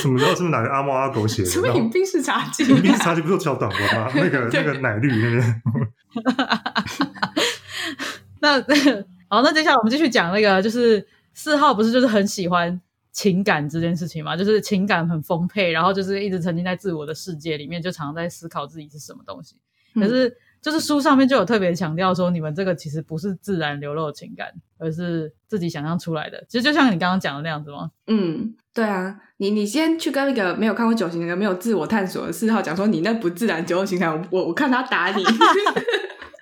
[0.03, 1.49] 怎么知道是不是哪个阿猫阿狗写的？
[1.49, 2.65] 什么饮冰式茶几？
[2.65, 4.11] 饮冰式茶几不是有小短文吗？
[4.15, 5.63] 那个那个奶绿那边，
[8.41, 8.61] 那
[9.29, 12.81] 好，那接下来我们继续讲那个，就是四号不是就是很喜欢
[13.13, 19.57] 情感这件事情嘛，就是情感很丰沛，然后就是一直沉浸在自我的世界里面，就常常在思考自己是什么东西。
[19.95, 20.37] 可是
[20.67, 24.49] 就是书上面就有特别强调说，你们这个其实不是自然流露的情感，
[24.81, 26.45] 而是自己想象出来的。
[26.49, 27.93] 其实就像你刚刚讲的那样子吗？
[28.09, 35.23] 嗯，对啊，你你先去跟那个没有看过九型人格、没有自我探索的四号讲说你那不自然九种情感，我我我看他打你。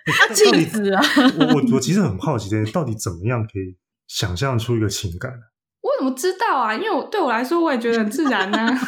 [0.07, 1.03] 他气死啊！
[1.39, 5.33] 我我我其实很好奇，这到底怎么样可以想象出一个情感？
[5.81, 6.75] 我怎么知道啊？
[6.75, 8.79] 因为我对我来说，我也觉得很自然呢、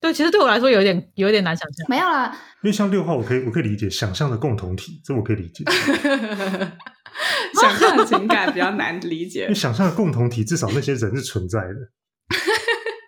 [0.00, 1.86] 对，其实对我来说有点有点难想象。
[1.88, 2.32] 没有啦，
[2.62, 5.64] 因为像六号，我可以我可以理解想象的共同体，这我可以理解。
[7.60, 9.54] 想象的情感比较难理解因为。
[9.54, 11.74] 想象的共同体，至少那些人是存在的。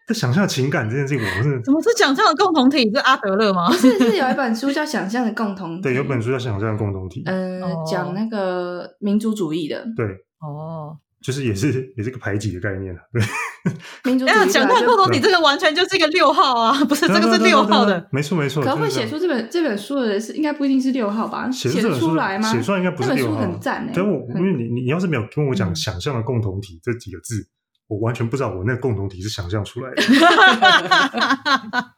[0.06, 2.90] 这想象情感这件事情，我是怎么是想象的共同体？
[2.92, 3.72] 是阿德勒吗？
[3.72, 10.04] 是是有一本书叫《想象的共同体》，对有本书叫《想象的共同体》，呃哦讲那个民族主义的对，
[10.40, 13.00] 哦，就是也是也是个排挤的概念啊。
[13.12, 13.22] 对，
[14.10, 18.08] 民族主义哎呀，的想象共同体这个完全就是一个六号啊，不是这个是六号的。
[18.10, 18.62] 没错没错。
[18.62, 21.50] 可会写出这本这本书的人是应该不一定是六号吧？
[21.50, 22.50] 写出来吗？
[22.50, 23.40] 写出来应该不是六号。
[23.40, 27.46] 很赞哎、但我因为你你你要是没有跟我讲嗯“想象的共同体”这几个字，
[27.86, 30.02] 我完全不知道我那个共同体是想象出来的。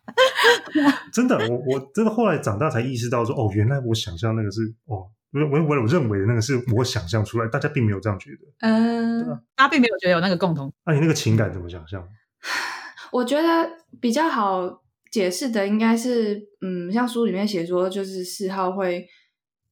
[1.12, 8.38] 真的，我我真的后来长大才意识到说，哦，原来我想象那个是哦，我我我我认为的那个是我想象出来，大家并没有这样觉得。
[8.60, 9.26] 嗯、
[9.56, 10.72] 大家并没有觉得有那个共同。
[10.86, 12.06] 那、你那个情感怎么想象？
[13.10, 13.68] 我觉得
[14.00, 19.06] 比较好解释的应该是，嗯，像书里面写说，就是四号会，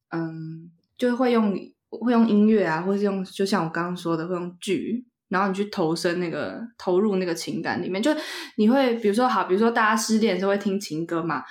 [0.09, 1.57] 嗯，就是会用
[1.89, 8.11] 会用音乐啊，或是用，就像我刚刚说的，会用剧，然后你去投身那个投入那个情感里面，就
[8.57, 11.43] 你会比如说好，比如说大家失恋的时候会听情歌嘛，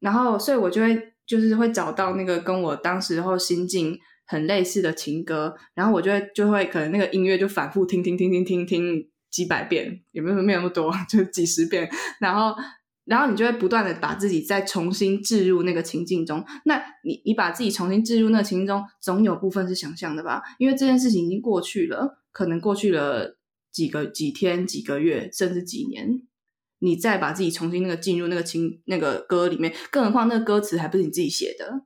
[0.00, 11.88] 然后所以我就会就是会找到那个跟我当时候心境很类似的情歌，然后我就会就会可能那个音乐就反复听听听听听听几百遍，也没有没有那么多， 就是几十遍，
[12.20, 12.60] 然后
[13.04, 16.44] 然后你就会不断的把自己再重新置入那个情境中。
[16.64, 20.42] 那你你把自己重新置入那个情境中，总有部分是想象的吧？
[20.58, 23.36] 因为这件事情已经过去了，可能过去了
[23.70, 26.22] 几个几天、几个月，甚至几年。
[26.80, 31.82] 你再把自己重新那个进入那个情那个歌里面，更何况那个歌词还不是你自己写的，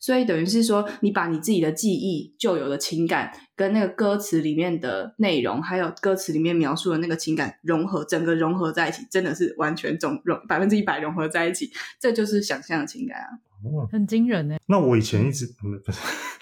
[0.00, 11.70] 所以等于是说，你把你自己的记忆、旧有的情感，跟那个歌词里面的内容，还有歌词里面描述的那个情感融合，整个融合在一起，真的是完全总融百分之一百融合在一起，
[12.00, 13.28] 这就是想象的情感啊！
[13.64, 14.56] 哦，很惊人呢。
[14.66, 15.98] 那我以前一直嗯不是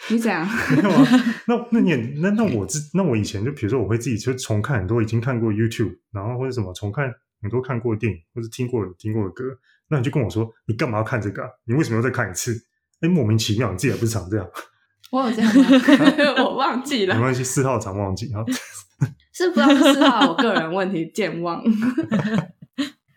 [0.13, 0.47] 你怎样？
[0.77, 1.07] 没有啊？
[1.49, 7.11] 那那你那那我自那我以前就比如说我会自己就重看很多已经看过 YouTube，然后或者什么重看
[7.47, 9.45] 很多看过的电影或是听过听过的歌，
[9.89, 11.49] 那你就跟我说你干嘛要看这个、啊？
[11.65, 12.53] 你为什么要再看一次？
[13.01, 14.47] 哎，莫名其妙，你自己也不是常这样，
[15.13, 15.65] 我有这样吗？
[16.43, 18.45] 我忘记了，没关系，四号常忘记哈。
[19.33, 21.63] 是不知道是四号我个人问题健忘。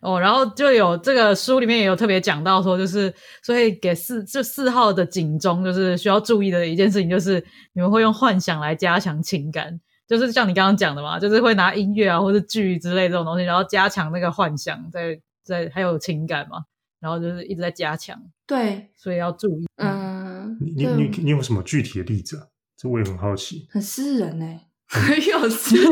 [0.01, 9.79] 哦，然后就有这个书里面也有特别讲到说，就是所以给四就四号的警钟，就是需要注意的一件事情，就是你们会用幻想来加强情感，
[10.09, 16.63] 就是像你刚刚讲的嘛，就是会拿音乐啊或者剧之类这种东西，然后加强那个幻想，在在还有情感嘛，
[16.99, 19.67] 然后就是一直在加强，对，所以要注意。
[19.77, 22.43] 嗯，你你你你有什么具体的例子啊？
[22.75, 23.67] 这我也很好奇。
[23.71, 24.45] 很私人呢、
[25.31, 25.91] 有私人。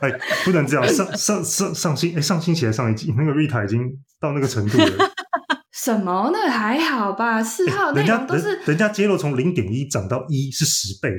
[0.00, 0.10] 哎，
[0.44, 0.86] 不能这样。
[0.88, 3.80] 上上上上星哎，上星期还上一集，那个 Rita 已经
[4.20, 5.10] 到那个程度了。
[5.72, 6.30] 什么？
[6.32, 7.42] 那还好吧？
[7.42, 11.10] 四号内人家容都是人，人家揭露从零点一涨到一是十倍，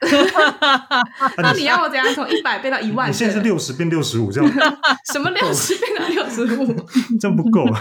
[1.38, 3.08] 那你要我怎样从一百变到一万？
[3.08, 4.50] 你现在是六十变六十五，这样
[5.12, 6.66] 什么六十变到六十五？
[7.20, 7.80] 这样不够啊！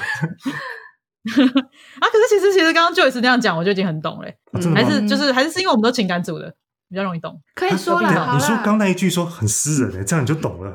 [2.00, 4.88] 啊，可是其实其实刚刚 Joyce 那样讲，我就已经很懂嘞，啊真的吗？
[4.88, 6.52] 还是就是还是是因为我们都情感组的，
[6.90, 7.40] 比较容易懂。
[7.54, 10.72] 可以说了，啊，你说刚那一句说很私人诶，这样你就懂了。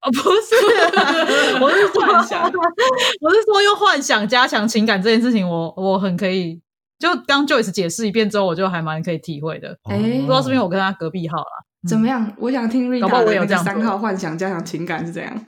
[0.00, 0.54] 哦，不是
[0.96, 2.42] 啊，我是说幻想
[3.20, 6.60] 我是说用幻想加强情感这件事情我，我很可以。
[6.98, 9.76] 就当 Joyce 解释一遍之后，我就还蛮可以体会的。
[9.90, 11.64] 哎不知道是不是因为我跟他隔壁号啦。
[11.88, 12.32] 怎么样？
[12.38, 15.32] 我想听 Rita 我的那个三号幻想加强情感是怎样？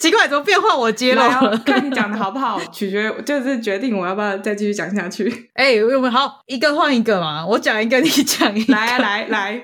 [0.00, 1.58] 奇怪，怎么变换我揭露来哦了？
[1.64, 5.24] 看你讲的好不好，取决就是决定我要不要再继续讲下去。
[5.54, 9.62] 哎、我们好一个换一个嘛，我讲一个，你讲一个，来啊，来来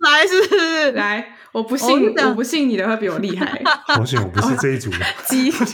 [0.00, 0.92] 来是不是？
[0.92, 3.60] 来，我不信我不信你的会比我厉害。
[3.86, 4.98] 好险我不是这一组的。
[5.26, 5.66] 激，现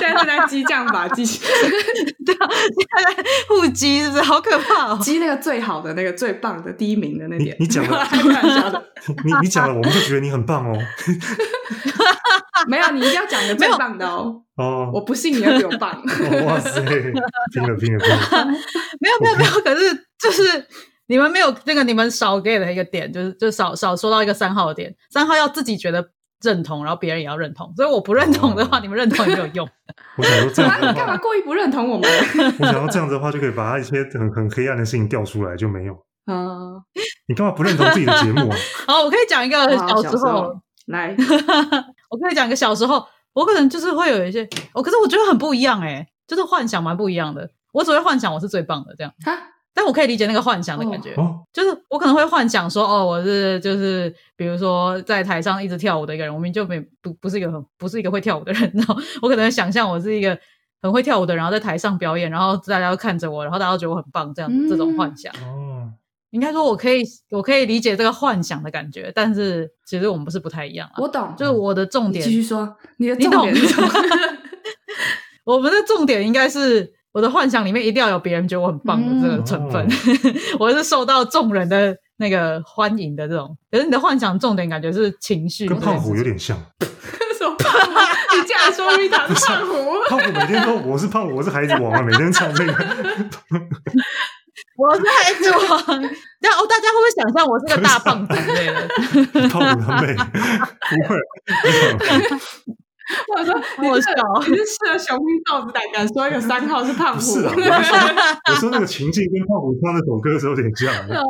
[0.00, 1.24] 在是在激将法，激
[2.24, 2.48] 对啊，
[3.48, 4.22] 互激是不是？
[4.22, 4.98] 好可怕哦！
[5.02, 7.56] 激那个最好的那个最棒的第一名的那点。
[7.58, 8.06] 你你讲了
[9.24, 10.78] 你你讲了，我们就觉得你很棒哦。
[12.68, 14.42] 没有，你一定要讲一个最棒的哦。
[14.56, 15.90] 哦，我不信你会比我棒。
[15.92, 16.80] 哦哇塞，
[17.52, 18.46] 拼了拼了拼了！
[19.00, 20.42] 没有没有没有，可是就是
[21.12, 26.08] 你们没有那个你们少给了一个点，就是就少少说到一个三号的点，三号要自己觉得
[26.42, 27.70] 认同，然后别人也要认同。
[27.76, 29.68] 所以我不认同的话，哦你们认同也没有用。
[30.16, 32.10] 我想说这样干嘛话，故意不认同我们？
[32.60, 35.92] 我想要这样子的话，就可以把他一些很很黑暗的事情调出来，就没有。
[36.24, 36.82] 嗯，
[37.28, 38.56] 你干嘛不认同自己的节目啊？
[38.88, 41.14] 好，我可以讲一个小时候，候来，
[42.08, 43.04] 我可以讲一个小时候，
[43.34, 47.50] 我可能就是会有一些，我、可是我觉得很不一样哎、就是幻想蛮不一样的。
[47.72, 49.32] 我只会幻想我是最棒的这样，哈，
[49.74, 51.14] 但我可以理解那个幻想的感觉。
[51.14, 60.38] 哦，就是我可能会幻想说，哦，我是就是比如说在台上一直跳舞的一个人，我明明就没不不是一个很不是一个会跳舞的人， 然后我可能想象我是一个
[60.80, 65.90] 很会跳舞的人，然后在台上表演，然后大家都看着我，然后大家都觉得我很棒，这样、嗯这种幻想，哦，
[66.30, 70.94] 应该说我可以我可以理解这个幻想的感觉，但是其实我们不是不太一样啊。
[70.98, 73.88] 我懂，就是我的重点继续说，你的重点是什么？
[75.44, 79.86] 我们的重点应该是我的幻想里面一定要有别人觉得我很棒的这个成分，
[80.58, 83.56] 我是受到众人的那个欢迎的这种。
[83.70, 86.56] 可是你的幻想重点感觉是情绪，跟胖虎有点像。
[87.38, 87.90] 什么胖虎？
[88.36, 89.74] 你竟然说 Rita 是胖虎？
[90.08, 92.72] 胖虎每天说我是胖虎，我是孩子王啊，每天唱那个。
[94.76, 96.02] 我是孩子王。
[96.40, 99.48] 那哦，大家会不会想象我是个大胖子之类的？
[99.50, 101.16] 胖虎很美，不会，
[103.36, 107.20] 我说好好笑哦你是吃了雄心豹子胆敢说一个三号是胖虎？
[107.20, 107.98] 是啊， 我是说，
[108.48, 111.20] 我说那个情境跟胖虎唱那首歌是有点像的。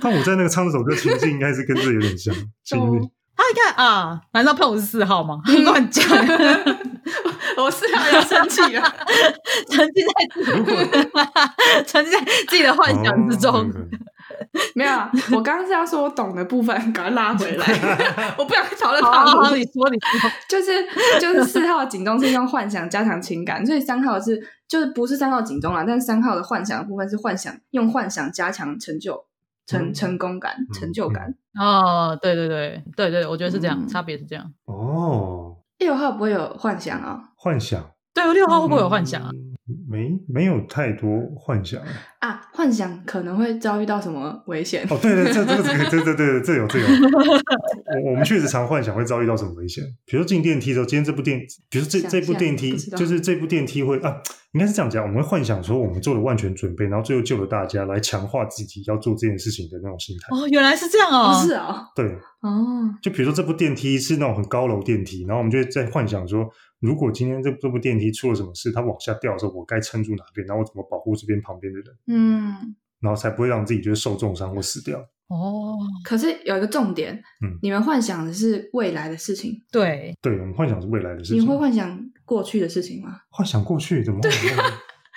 [0.00, 2.34] 胖虎在那个唱那首歌情境应该是跟这有点像。
[3.36, 4.20] 他一看啊？
[4.34, 5.40] 难道胖虎是四号吗？
[5.64, 6.04] 乱讲，
[7.56, 8.82] 我四号要生气了。
[9.70, 10.62] 沉浸在自己
[11.86, 13.72] 沉浸在自己的幻想之中。
[14.52, 17.66] 哦 没有啊，我刚刚是要说我懂的部分， 赶快拉回来。
[18.36, 19.24] 我不想讨论他
[19.54, 20.30] 你，说，你说。
[20.48, 20.72] 就是
[21.20, 29.24] 就是四号警钟是用幻想加强情感，所以三号是就是不是三号警钟啦，但是三号的幻想的部分是幻想用幻想加强成就
[29.66, 31.34] 成嗯成功感、成就感。
[31.58, 34.52] 哦，对对对对对，我觉得是这样，嗯差别是这样。
[34.64, 37.80] 哦，六号不会有幻想啊幻想
[38.12, 39.30] 对，六号会不会有幻想啊？
[39.70, 41.80] 嗯没没有太多幻想。
[42.18, 44.86] 啊，幻想可能会遭遇到什么危险？
[44.90, 46.86] 哦，对对，这这个 这个这这这这有这有。
[46.86, 51.40] 我我们确实常幻想会遭遇到什么危险，比如说进电梯的时候，今天这部电，
[51.70, 54.16] 比如说这这部电梯就是这部电梯会啊，
[54.52, 60.36] 应该是这样讲，我们会幻想说我们做了万全准备，然后最后救了大家，来强化自己要做这件事情的那种心态。
[60.36, 61.42] 哦，原来是这样不哦。
[61.42, 62.04] 是哦，对，
[62.42, 66.46] 哦，就比如说这部电梯是那种很高楼电梯，然后我们就会在幻想说，
[66.80, 72.74] 如果今天这这部电梯出了什么事，它往下掉的时候，我该撑住哪边，然后我怎么保护这边旁边的人，嗯。
[73.00, 74.98] 然后才不会让自己就是受重伤或死掉。
[75.28, 75.74] 哦，
[76.04, 83.20] 可是有一个重点，嗯你们幻想的是未来的事情，对，对，我们幻想是未来的事情你，会幻想过去的事情吗？
[83.30, 84.30] 幻想过去怎么会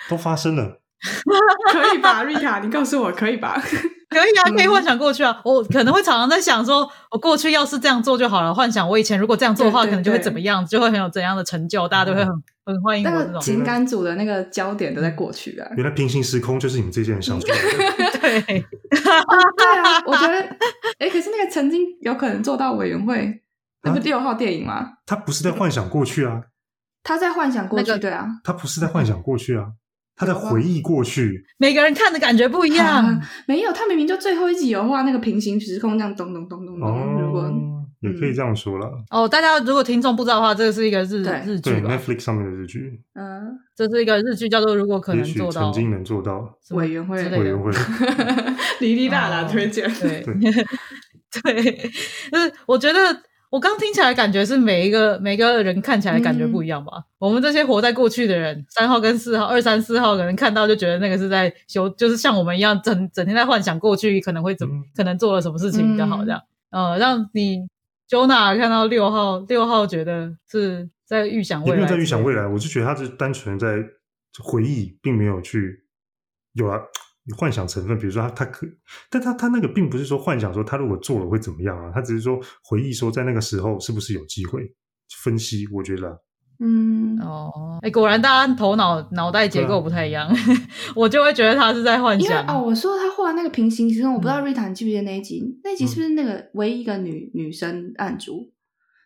[0.08, 0.80] 都发生了？
[1.72, 3.60] 可以吧，瑞卡，你告诉我可以吧？
[4.14, 5.40] 可以啊，可以幻想过去啊。
[5.44, 8.54] 我可能会常常在想说，我过去要是这样做就好了。
[8.54, 12.32] 幻想我以前如果这样做的话，对对可能就会怎么样，就会很有怎样的成就，大家都会很
[12.64, 13.32] 很欢迎我那这种。
[13.34, 15.68] 个情感组的那个焦点都在过去啊。
[15.76, 18.18] 原来平行时空就是你们这些人想出来的。
[18.20, 18.60] 对，对
[19.82, 20.34] 啊，我觉得，
[20.98, 23.42] 哎，可是那个曾经有可能做到委员会，
[23.82, 24.92] 那不啊六号电影吗？
[25.04, 26.42] 他不是在幻想过去啊，
[27.02, 29.72] 他在幻想过去，那个对啊，他不是在幻想过去啊，
[30.16, 31.44] 他在回忆过去。
[31.58, 33.04] 每个人看的感觉不一样。
[33.04, 37.20] 啊没有，他明明就最后一集有画那个平行时空，这样咚咚咚咚咚。
[37.20, 38.90] 如果哦，也可以这样说了。
[39.10, 47.72] 哦，大家如果听众不知道的话，这个是一个日日剧对？，Netflix 上面的日剧，嗯，这是一个日剧，叫做《如果可能做到曾经能做到委员会的委员会。
[48.80, 50.22] 哩哩 啦啦哦推荐，对
[51.42, 51.90] 对 对，
[52.30, 53.16] 就是我觉得
[53.54, 57.04] 我刚听起来感觉是每一个每个人看起来感觉不一样吧。
[57.18, 66.42] 我们这些活在过去的人，三号跟四号、二三四号可能看到就觉得那个是在修，就是像我们一样整整天在幻想过去可能会怎么，嗯可能做了什么事情比较好，嗯这样。
[66.70, 67.60] 呃，让你
[68.10, 73.76] Jona 看到六号，六号觉得是在预想未来，也没有在预想未来，我就觉得他是单纯在
[74.42, 75.84] 回忆，并没有去
[76.54, 76.80] 有啊
[77.36, 77.98] 幻想成分。
[77.98, 78.66] 比如说他他可，
[79.10, 84.74] 但他他那个并不是说幻想说他如果做了会怎么样啊，他只是说回忆说在那个时候是不是有机会
[85.22, 85.66] 分析。
[85.72, 86.16] 我觉得啊
[86.60, 87.50] 嗯，哦，
[87.82, 90.30] 哎，果然大家头脑脑袋结构不太一样，
[90.94, 92.30] 我就会觉得他是在幻想。
[92.30, 95.42] 因为哦，我说他画那个平行时空，我不知道嗯瑞塔你记不记得那一集？
[95.64, 98.52] 那一集是不是那个唯一一个女女生案主？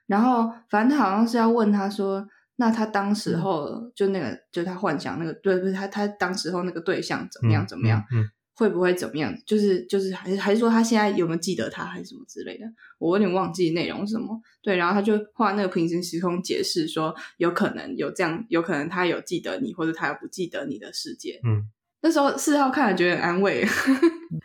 [0.07, 2.27] 然后反正他好像是要问他说，
[2.61, 9.33] 那他当时候就那个，就他幻想那个，对不是他他当时候那个对象怎么样嗯怎么样，嗯嗯会不会怎么样？
[9.47, 12.67] 就是就是还是还是说他现在有没有记得他还是什么之类的？
[12.99, 14.37] 我有点忘记内容是什么。
[14.61, 21.41] 对，然后他就画那个平行时空解释说，有可能有这样，有可能他有记得你，或者他有不记得你的世界。
[21.45, 21.71] 嗯，
[22.03, 23.65] 那时候四号看了觉得很安慰。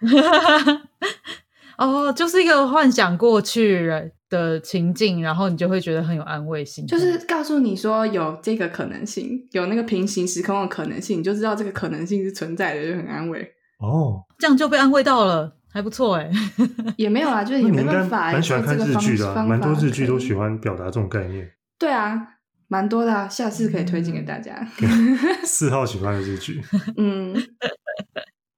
[1.79, 6.87] 哦，就是一个幻想过去人的情境，然后你就会觉得很有安慰性。
[6.87, 13.47] 就是告诉你说有这个可能性，有那个平行时空的可能性，你就知道这个可能性是存在的，就很安慰。
[13.77, 16.31] 哦，这样就被安慰到了，还不错哎。
[16.97, 18.31] 也没有啊，就是你没办法。
[18.31, 21.47] 蛮喜欢看日剧的、啊，蛮多日剧都喜欢表达这种概念。
[21.77, 22.19] 对啊，
[22.67, 24.67] 蛮多的啊、下次可以推荐给大家。
[25.45, 26.63] 四号喜欢的日剧，
[26.97, 27.35] 嗯，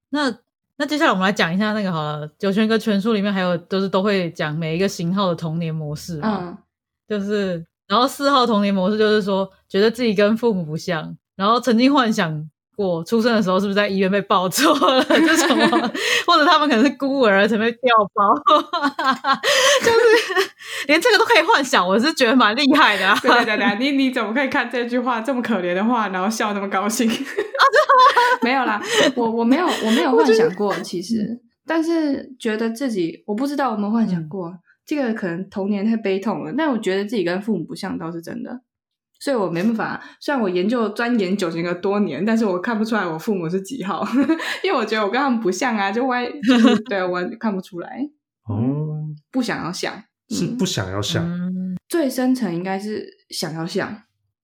[0.08, 0.38] 那
[0.78, 6.58] 那接下来我们来讲一下那个好了，九泉跟全书里面还有就是都会讲每一个型号的童年模式嘛，嗯，
[7.08, 12.50] 就是然后四号童年模式就是说觉得自己跟父母不像，然后曾经幻想。
[12.76, 15.02] 过出生的时候是不是在医院被抱错了？
[15.08, 15.66] 就什么，
[16.26, 17.80] 或者他们可能是孤儿，才被调
[18.14, 18.34] 包，
[19.82, 20.50] 就是
[20.86, 23.18] 连这个都可以幻想，我是觉得蛮厉害的、啊。
[23.22, 27.10] 对对对对，你你怎么可以看这句话这么可怜的话，然后笑那么高兴？
[28.42, 28.80] 没有啦，
[29.16, 34.52] 我我没有我没有幻想过，其实，但是觉得自己我不知道我们幻想过、
[34.84, 36.52] 这个，可能童年太悲痛了。
[36.56, 38.60] 但我觉得自己跟父母不像倒是真的，
[39.20, 40.02] 所以我没办法。
[40.20, 44.06] 虽然我研究钻研九型格多年，但是我看不出来我父母是几号，
[44.62, 48.00] 因为我觉得我跟他们不像啊，就歪，就是 对我看不出来，
[48.48, 54.02] 哦，不想要像，嗯是不想要像，嗯，最深层应该是想要像，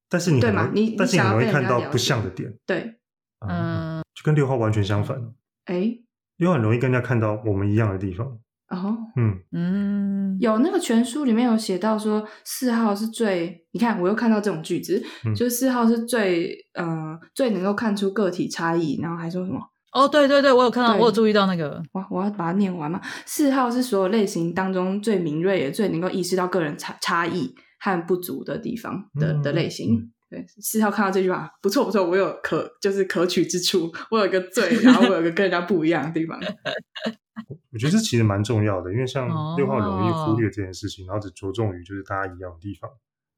[0.09, 2.95] 但是你对吗你但是你很容易看到不像的点，对，
[3.41, 5.17] 啊，嗯就跟六号完全相反。
[5.65, 5.91] 哎，
[6.37, 8.39] 六号很容易跟人家看到我们一样的地方，
[8.77, 8.97] 哦。
[9.17, 19.61] 嗯，嗯，有那个全书里面有写到说，四号是最，你看我又看到这种句子，嗯就是四号是最呃最能够看出个体差异，然后还说什么？
[19.93, 23.01] 哦，对对对，我有看到，我有注意到那个，哇，我要把它念完嘛。
[23.27, 29.95] 四号是所有类型当中最敏锐也最能够意识到个人差差异和不足的地方的、嗯的类型。
[29.95, 36.41] 嗯对，四号看到这句话不错不错，我有可就是可取之处，我有一个最，然后我有一个跟人家不一样的地方。
[37.71, 42.91] 我觉得这其实蛮重要的，因为像哦六号容易忽略这件事情，然后只着重于就是大家一样的地方，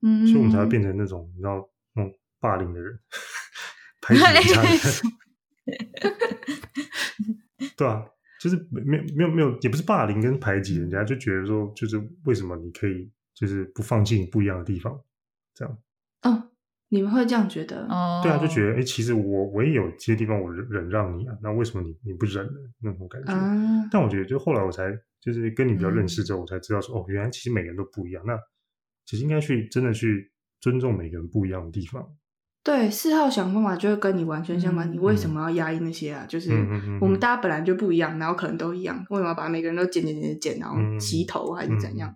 [0.03, 2.99] 嗯，所以我们才会变成那种你知道那种霸凌的人，
[4.03, 4.78] 排挤 人家的人，
[7.76, 8.05] 对啊，
[8.40, 15.01] 就是没没有没有没有，也不是霸凌跟排挤人家，就觉得说就是为什么你可以就是不放弃你不一样的地方，
[15.55, 15.78] 这样。
[16.22, 16.51] 哦，
[16.95, 17.84] 你们会这样觉得？
[17.88, 22.53] 哦，对啊，就觉得哎、诶其实我我也有些地方我忍忍让你啊，那为什么你你不忍呢？
[22.80, 23.32] 那种感觉。
[23.32, 28.22] 啊，但我觉得，就后来我才就是跟你比较认识嗯之后，我才知道说，哦，原来其实每个人都不一样。
[28.24, 28.38] 那
[29.05, 32.07] 其实应该去真的去尊重每个人不一样的地方。
[32.62, 34.88] 对，四号想方法就会跟你完全相反。
[34.88, 36.24] 嗯你为什么要压抑那些啊？
[36.26, 36.53] 就是
[37.01, 42.14] 我们嗯大家本来就不一样，然后可能都一样，为什么要把每个人都剪剪剪剪，然后嗯齐头还是怎样？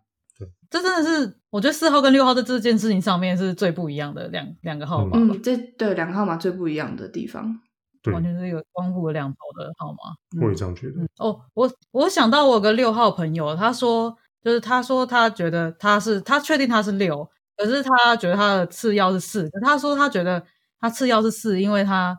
[0.70, 7.60] 这真的是，我觉得四号跟六号在这件事情上面是最不一样的两两个号码吧，嗯，这对两个号码最不一样的地方。
[8.02, 10.42] 对，完全是一个光谱的两头的号码。
[10.42, 11.00] 我也这样觉得。
[11.00, 20.44] 嗯，哦，我我想到我有个六号朋友，他说就是他说他觉得他是他确定他是六，可是他觉得他的次要是四，可他说他觉得
[20.78, 22.16] 他次要是四，因为他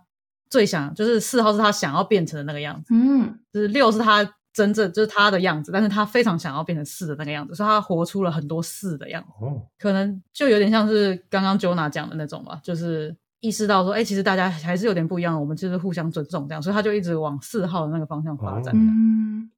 [0.49, 13.15] 最想就是四号是他想要变成的那个样子，嗯就是六是他真正就是他的样子，但是他非常想要变成四的那个样子，所以他活出了很多四的样子，哦，可能就有点像是刚刚 Jona 讲的那种吧，就是。
[13.41, 18.75] 意识到说，哎、其实大家还是有点不一样，我们就是互相尊重这样，所以他就一直往四号的那个方向发展。
[18.75, 19.49] 嗯，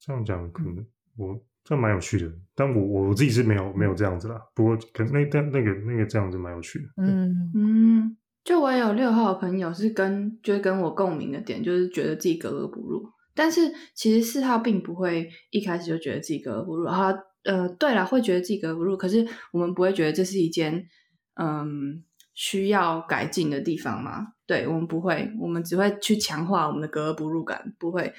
[0.00, 0.82] 这样讲可能
[1.18, 4.40] 我这蛮有趣的，但我我自己是没有没有这样子啦。
[4.54, 6.88] 不过可那但那个那个这样子蛮有趣的。
[6.96, 13.06] 嗯嗯，就我也有六号的朋友是跟就是跟我共鸣的点，就是觉得自己格格不入。
[13.36, 20.88] 但是其实四号并不会一开始就觉得自己格格不入，然后呃，对了，会觉得自己格格不入，可是我们不会觉得这是一件
[21.34, 22.02] 嗯
[22.34, 24.32] 需要改进的地方嘛？
[24.46, 28.12] 对我们不会，我们只会去强化我们的格格不入感，不会。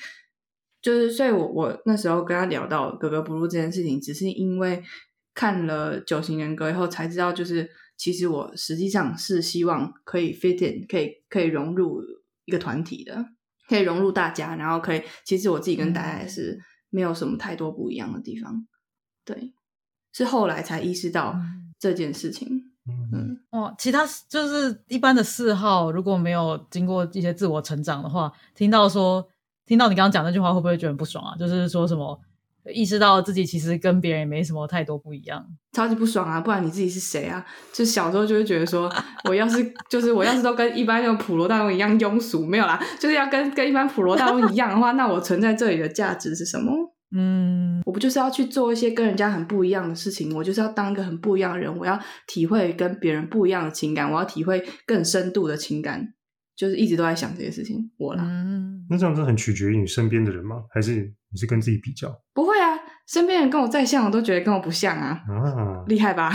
[0.82, 4.82] 就是，所以我我那时候跟他聊到格格不入这件事情，只是因为
[5.34, 12.02] 看了九型人格以后才知道，就是其实我实际上是希望可以 fit in，可以可以融入
[12.46, 13.26] 一个团体的，
[13.68, 16.60] 可以融入大家，然后可以，其实我自己跟大家也是
[16.90, 18.66] 没有什么太多不一样的地方，
[19.26, 19.54] 对，
[20.14, 21.64] 是后来才意识到嗯。
[21.80, 22.48] 这件事情，
[22.88, 23.40] 嗯，嗯。
[23.52, 29.24] 哦，其他就是一般的四号，如果没有经过一些自我成长的话，听到说
[29.68, 31.38] 听到你刚刚讲那句话，会不会觉得很不爽啊？
[31.38, 32.20] 就是说什么
[32.74, 35.46] 意识到自己其实跟别人也没什么太多不一样。
[35.74, 36.42] 超级不爽啊！
[36.42, 37.46] 不然你自己是谁啊？
[37.72, 38.92] 就小时候就会觉得说，
[39.30, 46.72] 我要是就是我要是都跟一般那种普罗大众一样庸俗，没有啦，就是要跟跟一般普罗大众一样的话，那我存在这里的价值是什么？
[47.16, 50.36] 嗯我不就是要去做一些跟人家很不一样的事情？
[50.36, 51.98] 我就是要当一个很不一样的人，我要
[52.28, 56.14] 体会跟别人不一样的情感，我要体会更深度的情感，
[56.56, 57.90] 就是一直都在想这些事情。
[57.98, 60.64] 我啦，嗯，那这样子很取决于你身边的人吗？
[60.74, 62.14] 还是你是跟自己比较？
[62.34, 62.57] 不会啊，
[63.08, 66.30] 身边人跟我再像，我都觉得跟我不像啊，啊，厉害吧？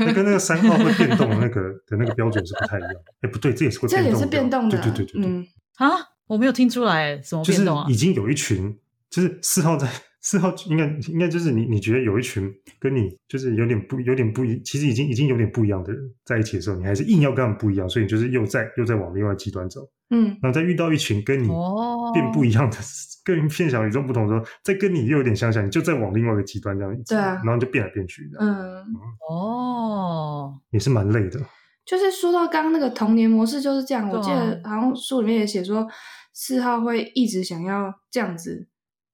[0.00, 2.92] 那跟那个 三号会变动的那个的那个标准是不太一样。
[3.20, 5.46] 哎，不对，这也是会这也变动的，是变动的，对对对对对，嗯，
[5.76, 5.90] 啊，
[6.26, 7.94] 我没有听出来什么就是变动啊已。
[7.94, 8.76] 经有一群，
[9.08, 9.88] 就是四号在
[10.20, 19.88] 四号应该应该就是你你觉得有一群跟你就是有点不有点不一，其实已经已经有点不一样的人在一起的时候，你还是硬要跟他们不一样，所以你就是又在又在往另外极端走。
[20.12, 22.10] 嗯，然后再遇到一群跟你哦。
[22.12, 22.76] 变不一样的、
[23.24, 27.40] 跟偏小与众不同的时候，再跟你又有点相像，你就再往另外一个极端这样对啊。
[27.44, 28.86] 然后就变来变去，嗯，嗯，
[29.28, 31.40] 哦，也是蛮累的。
[31.84, 34.12] 就是说到刚刚那个童年模式就是这样，啊。
[34.12, 35.88] 我记得好像书里面也写说，
[36.34, 38.68] 四号会一直想要这样子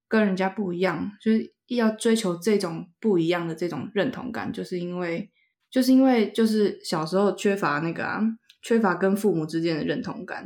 [0.08, 5.30] 跟人家不一样，就是要追求这种不一样的这种认同感，就是因为
[5.70, 8.20] 就是因为就是小时候缺乏那个啊，
[8.62, 10.44] 缺乏跟父母之间的认同感。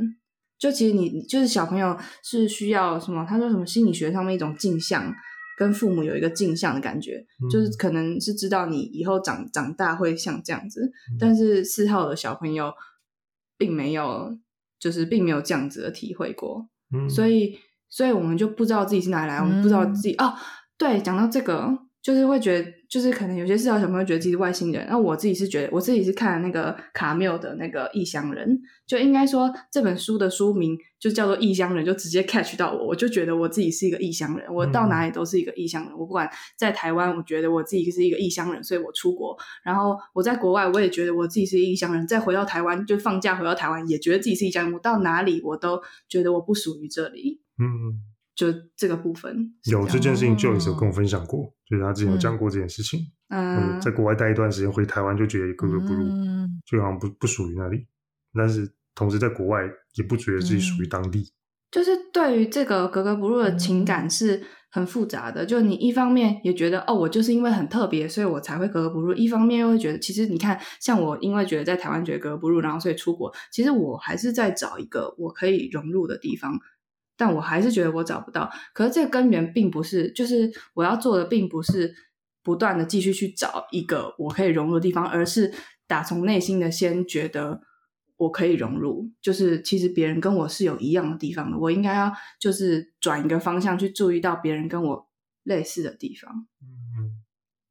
[0.63, 3.27] 就其实你就是小朋友是需要什么？
[3.29, 5.13] 他说什么心理学上面一种镜像，
[5.59, 12.73] 跟父母有一个镜像的感觉，嗯就是可能是知道你以后长长大会像这样子，嗯但是四号的小朋友
[13.59, 14.39] 并没有，
[14.79, 17.59] 就是并没有这样子的体会过，嗯，所以，
[17.89, 20.33] 所以我们就不知道自己是哪里来，我们不知道自己哦。
[20.79, 28.47] 对，讲到这个，就是会觉得，就是可能有些四号小朋友觉得自己是外星人，那我自己是觉得，我自己是看那个卡缪的那个《异乡人》，
[28.87, 39.35] 就应该说这本书的书名就叫做《异乡人》，就直接 catch 到我，我就觉得我自己是一个异乡人，我到哪里都是一个异乡人，我不管在台湾，我觉得我自己是一个异乡人，所以我出国，
[39.65, 45.81] 然后我在国外，我也觉得我自己是异乡人，再回到台湾，就放假回到台湾，也觉得自己是异乡人，我到哪里我都
[46.11, 47.41] 觉得我不属于这里。
[47.59, 48.05] 嗯，
[48.43, 53.01] 就这个部分是有这件事情哦，Joyce 有跟我分享过，就是他之前有讲过这件事情。
[53.29, 57.87] 嗯嗯，在国外待一段时间，回台湾就觉得格格不入，嗯就好像不不属于那里。
[58.35, 59.61] 但是同时在国外
[59.95, 61.33] 也不觉得自己属于当地。
[61.71, 65.47] 就是对于这个格格不入的情感是很复杂的。
[65.47, 76.59] 就你一方面也觉得哦，我就是因为很特别，所以我才会格格不入；一方面又会觉得，其实你看，像我因为觉得在台湾觉得格格不入，然后所以出国，其实我还是在找一个我可以融入的地方。
[77.23, 81.95] 但我还是觉得我找不到，可是这个根源并不是，就是我要做的并不是
[82.43, 85.55] 不断的继续去找一个我可以融入的地方，而是
[85.87, 87.61] 打从内心的先觉得
[88.17, 95.09] 我可以融入，就是其实别人跟我是有一样的地方的，我应该要就是转一个方向去注意到别人跟我
[95.45, 97.23] 类似的地方，嗯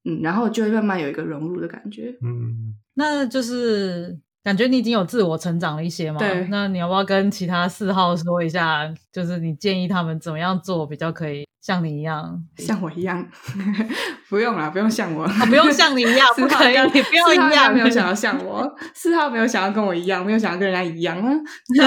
[0.05, 2.17] 嗯，然后就会慢慢有一个融入的感觉。
[2.21, 6.17] 嗯，那就是感觉你已经有自我成长了一些嘛。
[6.19, 12.43] 对那你要不要跟其他四号说一下，就是你建议他们怎么样做比较可以像你一样？
[12.57, 13.29] 像我一样，
[14.29, 17.73] 不用啦，不用像我，啊不用像你一样， 四不可以，号你不要一样。
[17.73, 21.33] 没有想要像我，四号没有想要跟我一样，没有想要跟人家一样啊。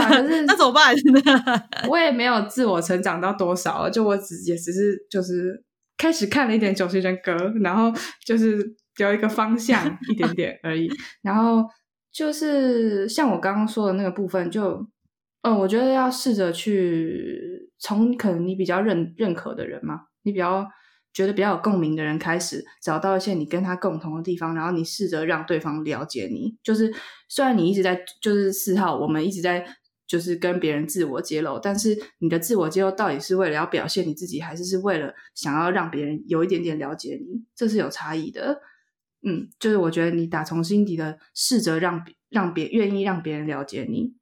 [0.47, 0.95] 那怎么办？
[1.89, 5.61] 我也没有自我成长到多少，就我只也只是就是
[5.99, 7.93] 开始看了一点九型人格，然后
[8.25, 8.59] 就是
[8.99, 10.89] 有一个方向一点点而已。
[11.23, 11.65] 然后
[12.15, 14.87] 就是像我刚刚说的那个部分就，
[15.43, 20.65] 嗯，我觉得要试着去从可能你比较认认可的人嘛，你比较
[21.13, 26.57] 觉得比较有共鸣的人开始，找到一些你跟他共同的地方，然后你试着让对方了解你。
[26.63, 26.95] 就是
[27.29, 29.67] 虽然你一直在就是四号，我们一直在
[30.07, 37.43] 就是跟别人自我揭露，但是你的自我揭露到底是为了要表现你自己，还是是为了想要让别人有一点点了解你？
[37.57, 38.61] 这是有差异的。
[39.25, 44.13] 嗯，就是我觉得你打从心底的试着让别让别愿意让别人了解你，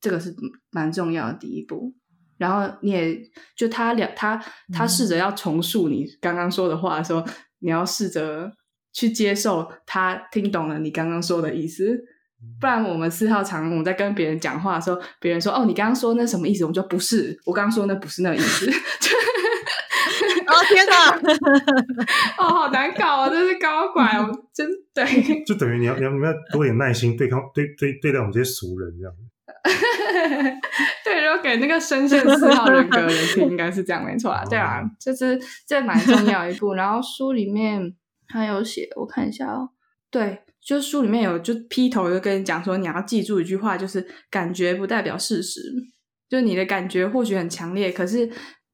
[0.00, 0.34] 这个是
[0.70, 1.94] 蛮重要的第一步。
[2.36, 3.20] 然后你也
[3.56, 4.42] 就他了，他
[4.72, 7.24] 他试着要重述你刚刚说的话的时候，
[7.58, 8.50] 你要试着
[8.92, 11.98] 去接受他听懂了你刚刚说的意思。
[12.58, 18.66] 不然我们四号常我们在跟别人讲话的时候，别人说哦你刚刚说那什么意思，我们就不是，我刚刚说那不是那个意思。
[20.60, 21.16] 哦天哪！
[22.38, 25.04] 哦，好难搞哦，这是高管哦，真对。
[25.44, 29.14] 就等于你要你要你要多点耐心对抗对对对待我们这些俗人这样。
[31.04, 34.44] 对，如果给那个深陷四号人格的人听，应该是这样，没错啊。
[34.44, 36.74] 对啊，这是这蛮重要一步。
[36.74, 37.94] 然后书里面
[38.28, 39.70] 还有写，我看一下哦。
[40.10, 45.60] 对，就是书里面有就劈头就跟你讲说，你要记住一句话，就是感觉不代表事实。
[46.28, 48.30] 就是你的感觉或许很强烈，可是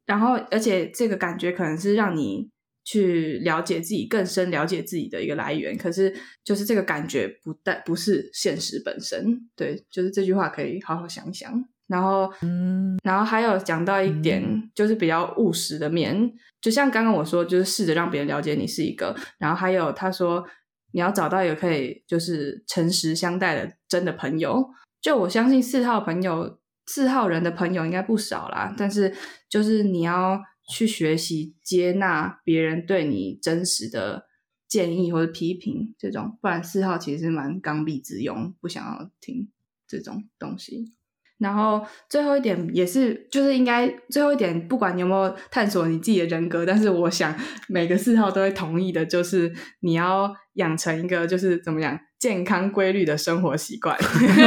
[0.07, 2.48] 然后而且这个感觉可能是让你
[2.84, 9.48] 去了解自己更深了解自己的一个来源，可是就是这个感觉不但不是现实本身。
[9.57, 11.64] 对，就是这句话可以好好想一想。
[11.88, 19.14] 然后，嗯，然后还有讲到一点，嗯就是比较务实的面，就像刚刚我说，就是试着让别人了解你是一个。
[19.38, 20.44] 然后还有他说，
[20.92, 24.68] 你要找到一个可以就是诚实相待的真的朋友。
[25.00, 29.14] 就我相信四号朋友，四号人的朋友应该不少啦，但是
[29.49, 34.26] 就是你要去学习接纳别人对你真实的
[34.68, 39.49] 建议或者批评这种，不然四号其实是蛮刚愎自用，不想要听
[39.87, 40.93] 这种东西。
[41.39, 47.34] 然后最后一点也是，就是应该最后一点，不管你有没有探索你自己的人格，但是我想
[47.68, 53.96] 每个四号都会同意的，就是你要养成一个就是怎么样健康规律的生活习惯。
[54.02, 54.42] 这件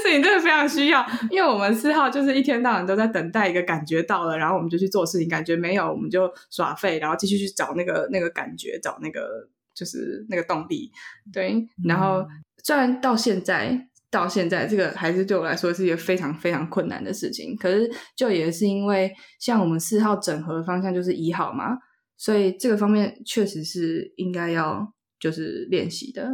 [0.00, 10.92] 事情真的非常需要，因为我们四号就是一天到晚都在等待一个感觉到了，然后我们就去做事情，感觉没有我们就耍废，然后继续去找那个那个感觉，找那个就是那个动力。
[11.32, 12.24] 对，然后
[12.62, 13.88] 虽然到现在。
[14.12, 17.56] 到现在，这个还是对我来说是一个非常非常困难的事情。
[17.56, 19.10] 可是，就也是因为
[19.40, 21.78] 像我们四号整合方向就是一号嘛，
[22.18, 26.28] 所以这个方面确实是应该要就是练习的。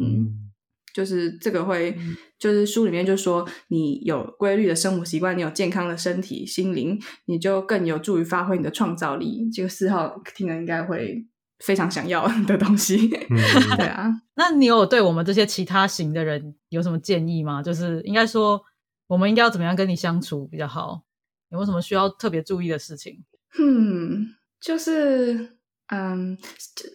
[0.00, 0.50] 嗯，
[0.94, 1.96] 就是这个会，
[2.38, 9.48] 就是书里面就说，你有规律的生活习惯，你有健康的身体、心灵，你就更有助于发挥你的创造力。
[9.52, 11.26] 这个四号听了应该会。
[11.62, 12.96] 非常想要 的东西，
[13.76, 14.10] 对啊。
[14.34, 17.62] 那你有对我们这些其他型的人有什么建议吗？
[17.62, 18.58] 就是应该说，
[19.06, 21.02] 我们应该要怎么样跟你相处比较好？
[21.50, 23.22] 有没有什么需要特别注意的事情？
[23.58, 24.28] 嗯，
[24.58, 25.58] 就是
[25.90, 26.36] 嗯，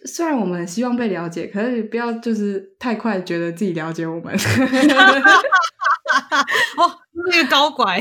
[0.04, 4.34] 虽然我们希望被了解，可是不要就是太快觉得自己了解我们。
[6.76, 7.98] 哦，那个高拐，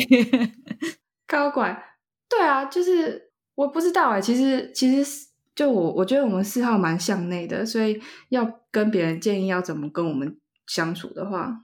[1.28, 1.84] 高拐，
[2.30, 5.26] 对啊，就是我不知道哎，其实其实。
[5.56, 10.38] 就我，我觉得我们四号蛮向内的，所以要跟别人建议要怎么跟我们
[10.68, 11.62] 相处的话，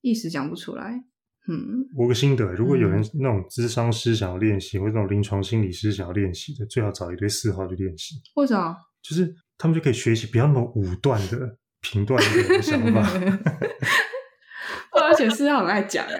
[0.00, 1.04] 一时讲不出来。
[1.48, 8.16] 嗯，我个心得，如果有人那种智商师想要练习，或者那种临床心理师想要练习的，最好找一堆四号去练习。
[8.36, 8.76] 为什么？
[9.02, 13.02] 就是他们就可以学习不要那么武断的评断的想法。
[15.00, 16.10] 而且四号很爱讲啊，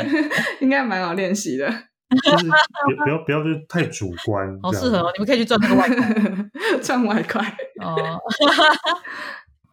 [0.60, 1.70] 应该蛮好练习的。
[2.24, 2.46] 就是
[3.04, 5.10] 不要不要就是太主观，好适合哦！
[5.14, 6.14] 你们可以去赚那个外快，
[6.82, 7.42] 赚外快
[7.82, 8.20] 哦。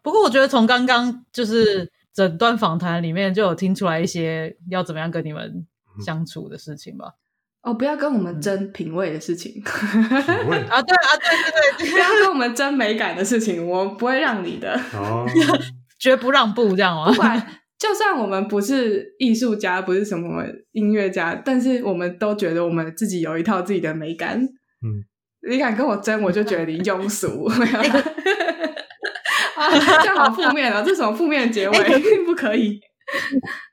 [0.01, 5.65] 不过我觉得从刚刚就是整段访谈里面就有听出来一些要怎么样跟你们
[6.05, 7.13] 相处的事情吧。
[7.61, 9.53] 哦，不要跟我们争品味的事情。
[9.63, 15.25] 品味啊，对啊，对对对，不要跟我们争美感的事情，我不会让你的哦，
[15.97, 17.09] 绝不让步，这样吗？
[17.09, 17.47] 不管。
[17.77, 20.43] 就算我们不是艺术家，不是什么
[20.73, 24.37] 音乐家，但是我们都觉得我们自己有一套自己的美感。
[24.83, 25.05] 嗯，
[25.49, 27.49] 你敢跟我争，我就觉得你庸俗。
[30.01, 30.81] 这样好负面啊！
[30.81, 32.25] 这什么负面的结尾？
[32.25, 32.79] 不可以。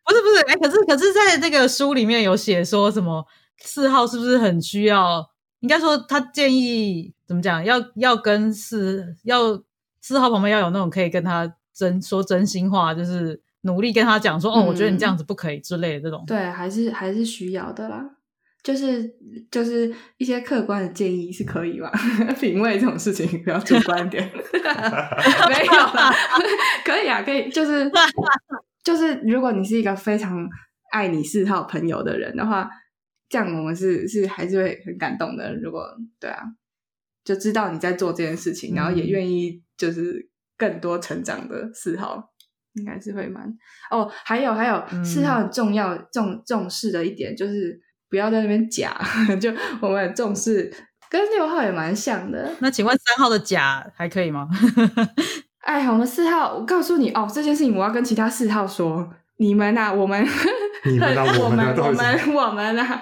[0.04, 3.24] 不是不是，哎，可是可是在这个书里面有写说什么
[3.58, 5.24] 四号是不是很需要？
[5.60, 7.64] 应该说他建议怎么讲？
[7.64, 9.62] 要要跟四要
[10.00, 13.42] 四号旁边要有那种可以跟他真说真心话，就是。
[13.62, 18.10] 努力跟他讲说，哦，我觉得你这样子不可以之类的这种，对，还是还是需要的啦。
[18.66, 19.08] 就是
[19.48, 21.88] 就是一些客观的建议是可以吧？
[22.40, 26.12] 品味这种事情不要主观点， 没有啦，
[26.84, 27.88] 可以啊，可以，就是
[28.82, 30.44] 就是，如果你是一个非常
[30.90, 32.68] 爱你四号朋友的人的话，
[33.28, 35.54] 这样我们是是还是会很感动的。
[35.54, 35.86] 如果
[36.18, 36.42] 对啊，
[37.24, 42.32] 就知道你在做这件事情，然后也愿意就是更多成长的四号。
[42.74, 43.46] 应该是会蛮
[43.92, 48.96] 哦，还有还有四号很重要重重视的一点就是不要在那边假，
[49.40, 50.72] 就我们很重视，
[51.10, 52.50] 跟六号也蛮像的。
[52.60, 54.48] 那请问三号的假还可以吗？
[55.62, 60.24] 哎，我们四号，我告诉你哦，这件事情我要跟其他四号说，你们呐，我们，
[60.84, 63.00] 你们呐， 我们，我们，我们呐，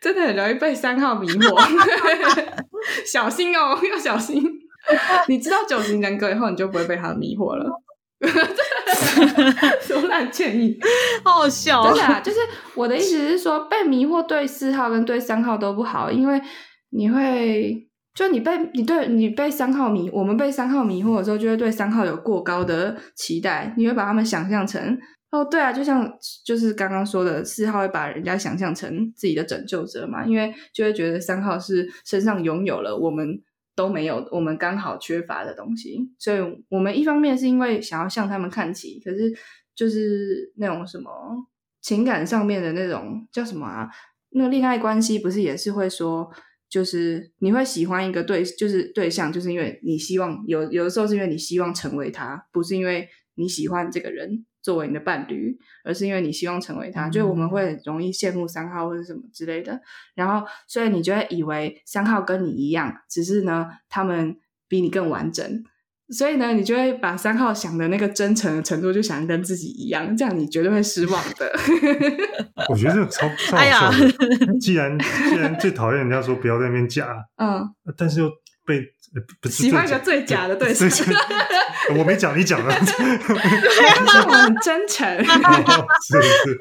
[0.00, 1.60] 真的很容易被三号迷惑，
[3.06, 4.42] 小心哦，要小心。
[5.28, 7.66] 你知道九型人格以后，你就不会被他迷惑了。
[9.82, 10.78] 说烂建议，
[11.24, 11.82] 好好笑。
[11.88, 12.38] 真的啊，就是
[12.74, 16.40] 我的意思是说，被迷惑对四号跟对三号都不好，因为
[16.90, 24.98] 你会，就你被你对你被三号迷，我们被三号迷惑的时候，就会对三号有过高的期待，你会把他们想象成，
[25.30, 26.10] 哦，对啊，就像
[26.46, 33.42] 就是刚刚说的，四号会把人家想象成自己的拯救者嘛，因为就会觉得三号是身上拥有了我们。
[33.76, 39.32] 都没有我们刚好缺乏的东西，所以我们一方面是因为想要向他们看齐，可是
[39.74, 41.10] 就是那种什么
[41.80, 43.88] 情感上面的那种叫什么啊？
[44.30, 46.30] 那恋爱关系不是也是会说，
[46.68, 54.44] 就是你会喜欢一个对，就是对象，就是因为你希望有有的时候是因为你希望成为他，不是因为你喜欢这个人。
[54.64, 59.78] 作为你的伴侣，而是因为你希望成为他，就我们会很容易羡慕三号或者什么之类的，
[60.14, 64.36] 然后所以你就会以为三号跟你一样，只是呢他们
[64.66, 65.62] 比你更完整，
[66.08, 71.52] 所以呢，你就会把三号想的那个真诚的程度，就想跟自己一样，这样你绝对会失望的。
[72.70, 74.58] 我觉得这个超 超好哎呀笑的。
[74.58, 78.30] 既然既然最讨厌人家说不要在那边假， 嗯，但是又
[78.66, 78.78] 被
[79.14, 85.06] 呃不是喜欢一个最最假的对对象，对 我没讲，你讲了，是但是我很真诚。
[85.24, 86.22] 是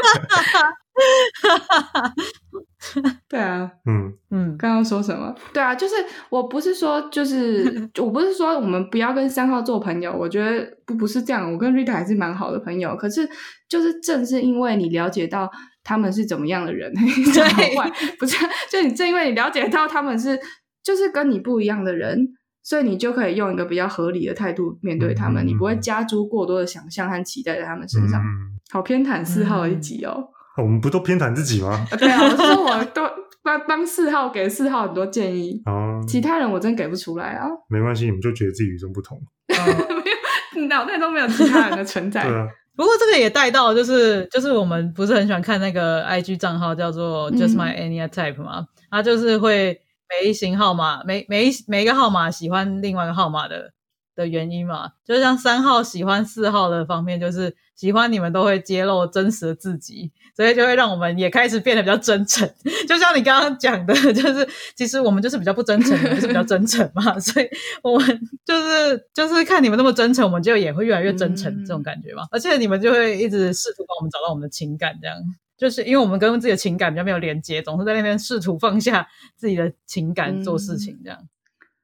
[2.79, 5.33] 是， 对啊，嗯嗯刚刚说什么？
[5.53, 5.95] 对啊，就是
[6.29, 11.51] 我不是说，就是我不是说我们不要跟三号做朋友，我觉得不不是这样。
[11.51, 13.27] 我跟 Rita 还是蛮好的朋友，可是
[13.67, 15.49] 就是正是因为你了解到
[15.83, 16.93] 他们是怎么样的人，
[17.33, 18.37] 讲好坏不是，
[18.69, 20.39] 就你正因为你了解到他们是
[20.83, 22.29] 就是跟你不一样的人。
[22.65, 28.21] 所以你就可以用一个比较合理的态度面对他们，嗯你不会加诸过多的想象和期待在他们身上。
[28.21, 30.23] 嗯，好偏袒四号的一集哦。
[30.55, 31.85] 我们不都偏袒自己吗？
[31.91, 33.01] 啊对啊，我是说我都
[33.43, 39.55] 帮帮四号给四号很多建议，啊，其他人我真给不出来啊，没关系，你们就觉得自己与众不同，没
[40.61, 42.23] 有脑袋都没有其他人的存在。
[42.29, 49.77] 对啊，不过这个也带到，就是就是我们不是很喜欢看那个 IG 账号叫做嗯 Just My Any Type 嘛，他就是会
[50.21, 53.71] 每一型号码每每一每一个号码喜欢另外一个号码的
[54.15, 62.47] 的原因嘛，就像三号喜欢四号的方面，就是喜欢你们都会揭露真实的自己，所以就会让我们也开始变得比较真诚。
[62.87, 67.49] 就像你刚刚讲的， 就是其实我们就是比较不真诚，就是比较真诚嘛， 所以
[67.81, 72.21] 我们就是就是看你们那么真诚，我们就也会越来越真诚嗯这种感觉嘛。
[72.29, 75.17] 而且你们就会一直试图帮我们找到我们的情感，这样
[75.63, 79.07] 就是因为我们跟自己的情感比较没有连接，总是在那边试图放下
[79.37, 81.17] 自己的情感做事情，这样、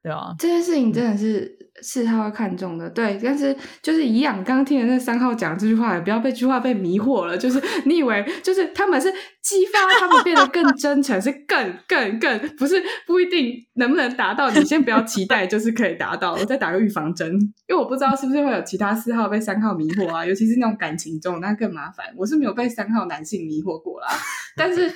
[0.04, 0.36] 对啊。
[0.38, 7.38] 这件事情真的是四号会看中的，对，但是就是一样，刚刚听的那三号讲这句话，也不要被这句话被迷惑了。
[7.38, 9.12] 就是 你以为就是他们是
[9.42, 14.50] 激发他们变得更真诚，是更更更，不是不一定能不能达到。
[14.52, 16.34] 你先不要期待，就是可以达到。
[16.34, 17.32] 我再打个预防针，
[17.68, 22.06] 因为我不知道是不是会有其他四号被三号迷惑啊，尤其是那种感情中，那更麻烦。
[22.16, 24.08] 我是没有被三号男性迷惑过啦，
[24.56, 24.92] 但是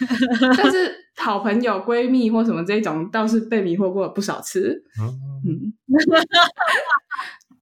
[0.57, 4.83] 但是好朋友、闺蜜或什么这种，倒是被迷惑过不少次。
[4.99, 5.05] 嗯
[5.47, 5.73] 嗯。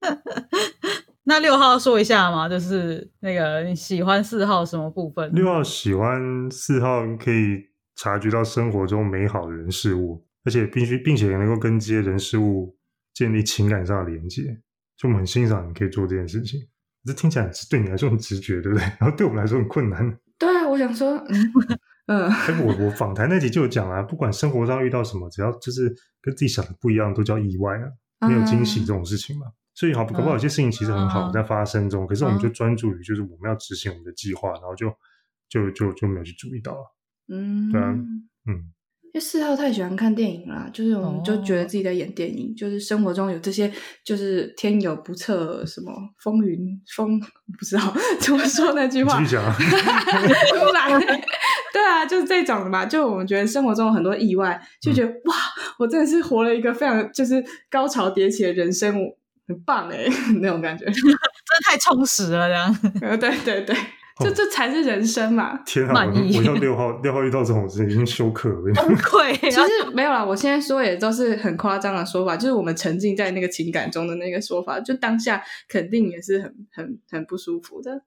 [1.24, 5.32] 那六号说一下嘛，就是那个你喜欢四号什么部分？
[5.34, 7.60] 六号喜欢四号，可以
[7.96, 12.76] 察觉到生活中美好的人事物，而且必须并且能够跟这些人事物
[13.14, 14.42] 建立情感上的连接，
[14.98, 16.60] 就我们很欣赏你可以做这件事情。
[17.06, 18.84] 这听起来对你来说很直觉，对不对？
[19.00, 20.18] 然后对我们来说很困难。
[20.40, 21.16] 对啊，我想说，
[22.08, 22.30] 嗯
[22.66, 25.88] 我我访谈那集就有讲啊，不管生活上遇到什么，只要就是
[26.22, 27.86] 跟自己想的不一样，都叫意外啊，
[28.28, 29.48] 没有惊喜这种事情嘛。
[29.74, 34.94] 所以好，搞不好有些事情其实很好嗯在发生中，可是我们就嗯专注于就是我们要执行我们的计划，然后就
[35.48, 36.96] 就就就没有去注意到了。
[37.30, 37.88] 嗯，对啊
[38.48, 38.52] 嗯，
[39.04, 43.72] 因为四号太喜欢看电影了，就是我们就觉得哦自己在演电影，就是生活中有这些，
[44.04, 46.60] 就是天有不测什么风云
[46.96, 47.18] 风，
[47.58, 49.56] 不知道 怎么说那句话继，续讲啊。
[49.58, 51.02] 突然，
[51.74, 52.86] 对啊，就是这种的嘛。
[52.86, 55.36] 就我们觉得生活中有很多意外，就觉得、哇，
[55.80, 59.18] 我真的是活了一个非常就是高潮迭起的人生，我
[59.48, 60.06] 很棒哎，
[60.42, 60.86] 那种感觉。
[60.92, 62.80] 真的太充实了，这样。
[63.02, 63.76] 呃，对对对，
[64.20, 65.60] 就这才是人生嘛。
[65.66, 65.94] 天啊！
[65.94, 68.74] 满意我我要六号，六号遇到这种事已经休克了。
[68.76, 69.34] 崩溃。
[69.34, 78.04] 其实没有啦，我现在说也都是很夸张的说法，就是我们沉浸在那个情感中的那个说法，就当下肯定也是很很很不舒服的。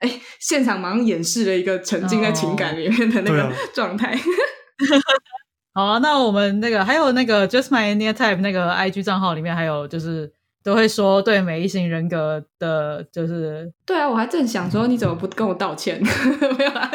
[0.00, 4.18] 哎，现场马上演示了一个沉浸在情感里面的那个 状态。
[5.74, 10.32] 好啊，那我们那个还有那个 Just My Near Type 那个 IG 账号里面，还有就是
[10.62, 16.00] 都会说对每一型人格的，就是对啊，我还正想说你怎么不跟我道歉？
[16.02, 16.90] 没有啊，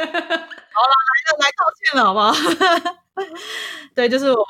[1.39, 2.33] 来道歉了，好不好？
[3.93, 4.45] 对，就是我们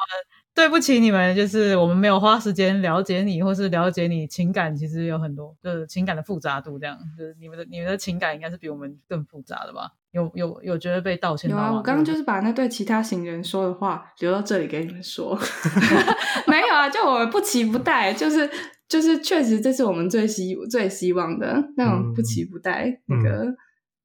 [0.59, 9.89] 对不起你们，就是我们没有花时间了解你，或是了解你情感，其实有很多就是情感的复杂度，这样就是你们的你们的情感应该是比我们更复杂的吧？
[10.11, 11.71] 有有有觉得被道歉有啊？
[11.71, 15.39] 我刚刚就是把那对其他行人说的话留到这里给你们说。
[16.45, 18.49] 没有啊，就我们不期不待，就是
[18.89, 23.45] 就是确实这是我们最希最希望的那种不期不待，嗯那个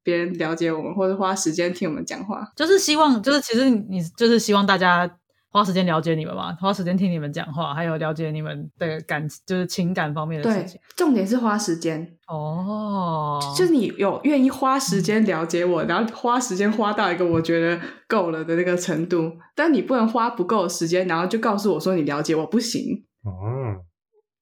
[0.04, 2.46] 别人了解我们或者花时间听我们讲话。
[2.54, 5.10] 就是希望，就是其实你就是希望大家
[5.54, 23.78] 花时间了解你们嘛，花时间听你们讲话，还有了解你们的感，就是情感方面的事对情。，重点是花时间，哦，就是你有愿意花时间了解我，然后花时间花到一个我觉得够了的那个程度，但你不能花不够的时间，然后就告诉我说你了解我不行，哦，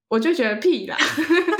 [0.09, 0.97] 我就觉得屁啦。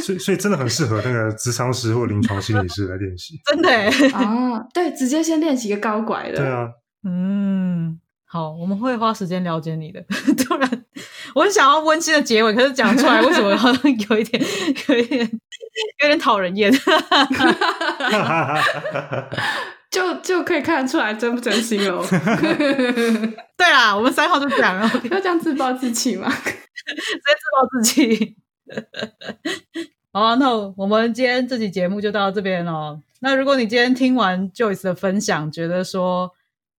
[0.03, 3.35] 所以所以真的很适合那个智商师或临床心理师来练习。
[3.53, 6.39] 真的啊，哦，对，直接先练习一个高拐的。
[6.39, 6.71] 对啊，
[7.05, 7.62] 嗯，
[8.33, 10.03] 好，我们会花时间了解你的。
[10.43, 10.85] 突然，
[11.35, 14.43] 我很想要温馨的结尾，可是讲出来为什么好像有一点、
[14.89, 15.21] 有一点、
[16.01, 16.73] 有点讨人厌？
[19.91, 22.03] 就就可以看得出来真不真心喽。
[23.55, 26.31] 对啦，我们三号就讲了，要这样自暴自弃嘛？
[26.31, 28.37] 直接自暴自弃。
[30.11, 32.99] 好啊，那我们今天这期节目就到这边哦。
[33.21, 36.33] 那如果你今天听完 Joyce 的分享，觉得说，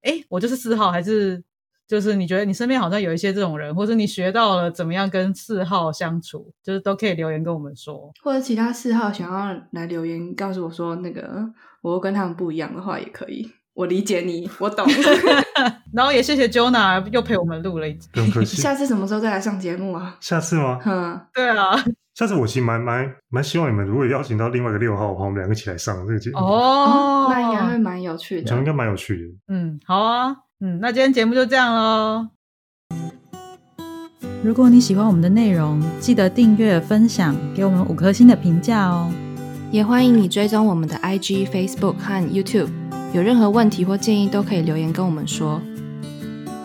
[0.03, 1.43] 哎，我就是四号，还是
[1.87, 8.11] 就是你觉得你身边好像有一些这种人，或者你学到了怎么样跟四号相处，就是都可以留言跟我们说。
[8.21, 11.45] 或者其他四号想要来留言告诉我说，那个
[11.81, 13.51] 我跟他们不一样的话，也可以。
[13.73, 14.85] 我理解你，我懂。
[15.91, 18.07] 然后也谢谢 Jonah 又陪我们录了一集。
[18.13, 18.61] 不用客气。
[18.61, 20.15] 下次什么时候再来上节目啊？
[20.19, 20.79] 下次吗？
[20.85, 21.83] 嗯，对啊。
[22.15, 26.37] 下次我其实蛮蛮蛮希望你们如果邀请到另外一个六号的话，我们两个一起来上这个节目。
[26.37, 28.55] 哦，那应该会蛮有趣的。
[28.55, 29.23] 应该蛮有趣的。
[29.55, 30.35] 嗯，好啊。
[30.59, 32.27] 嗯，那今天节目就这样喽。
[34.43, 39.11] 如果你喜欢我们的内容，记得订阅、分享，给我们五颗星的评价哦。
[39.71, 42.69] 也欢迎你追踪我们的 IG、Facebook 和 YouTube。
[43.11, 45.59] 有任何问题或建议，都可以留言跟我们说。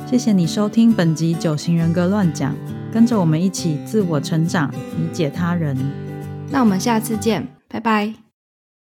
[0.05, 2.53] 谢谢你收听本集《九型人格乱讲》，
[2.93, 5.77] 跟着我们一起自我成长，理解他人。
[6.51, 8.28] 那我们下次见，拜拜。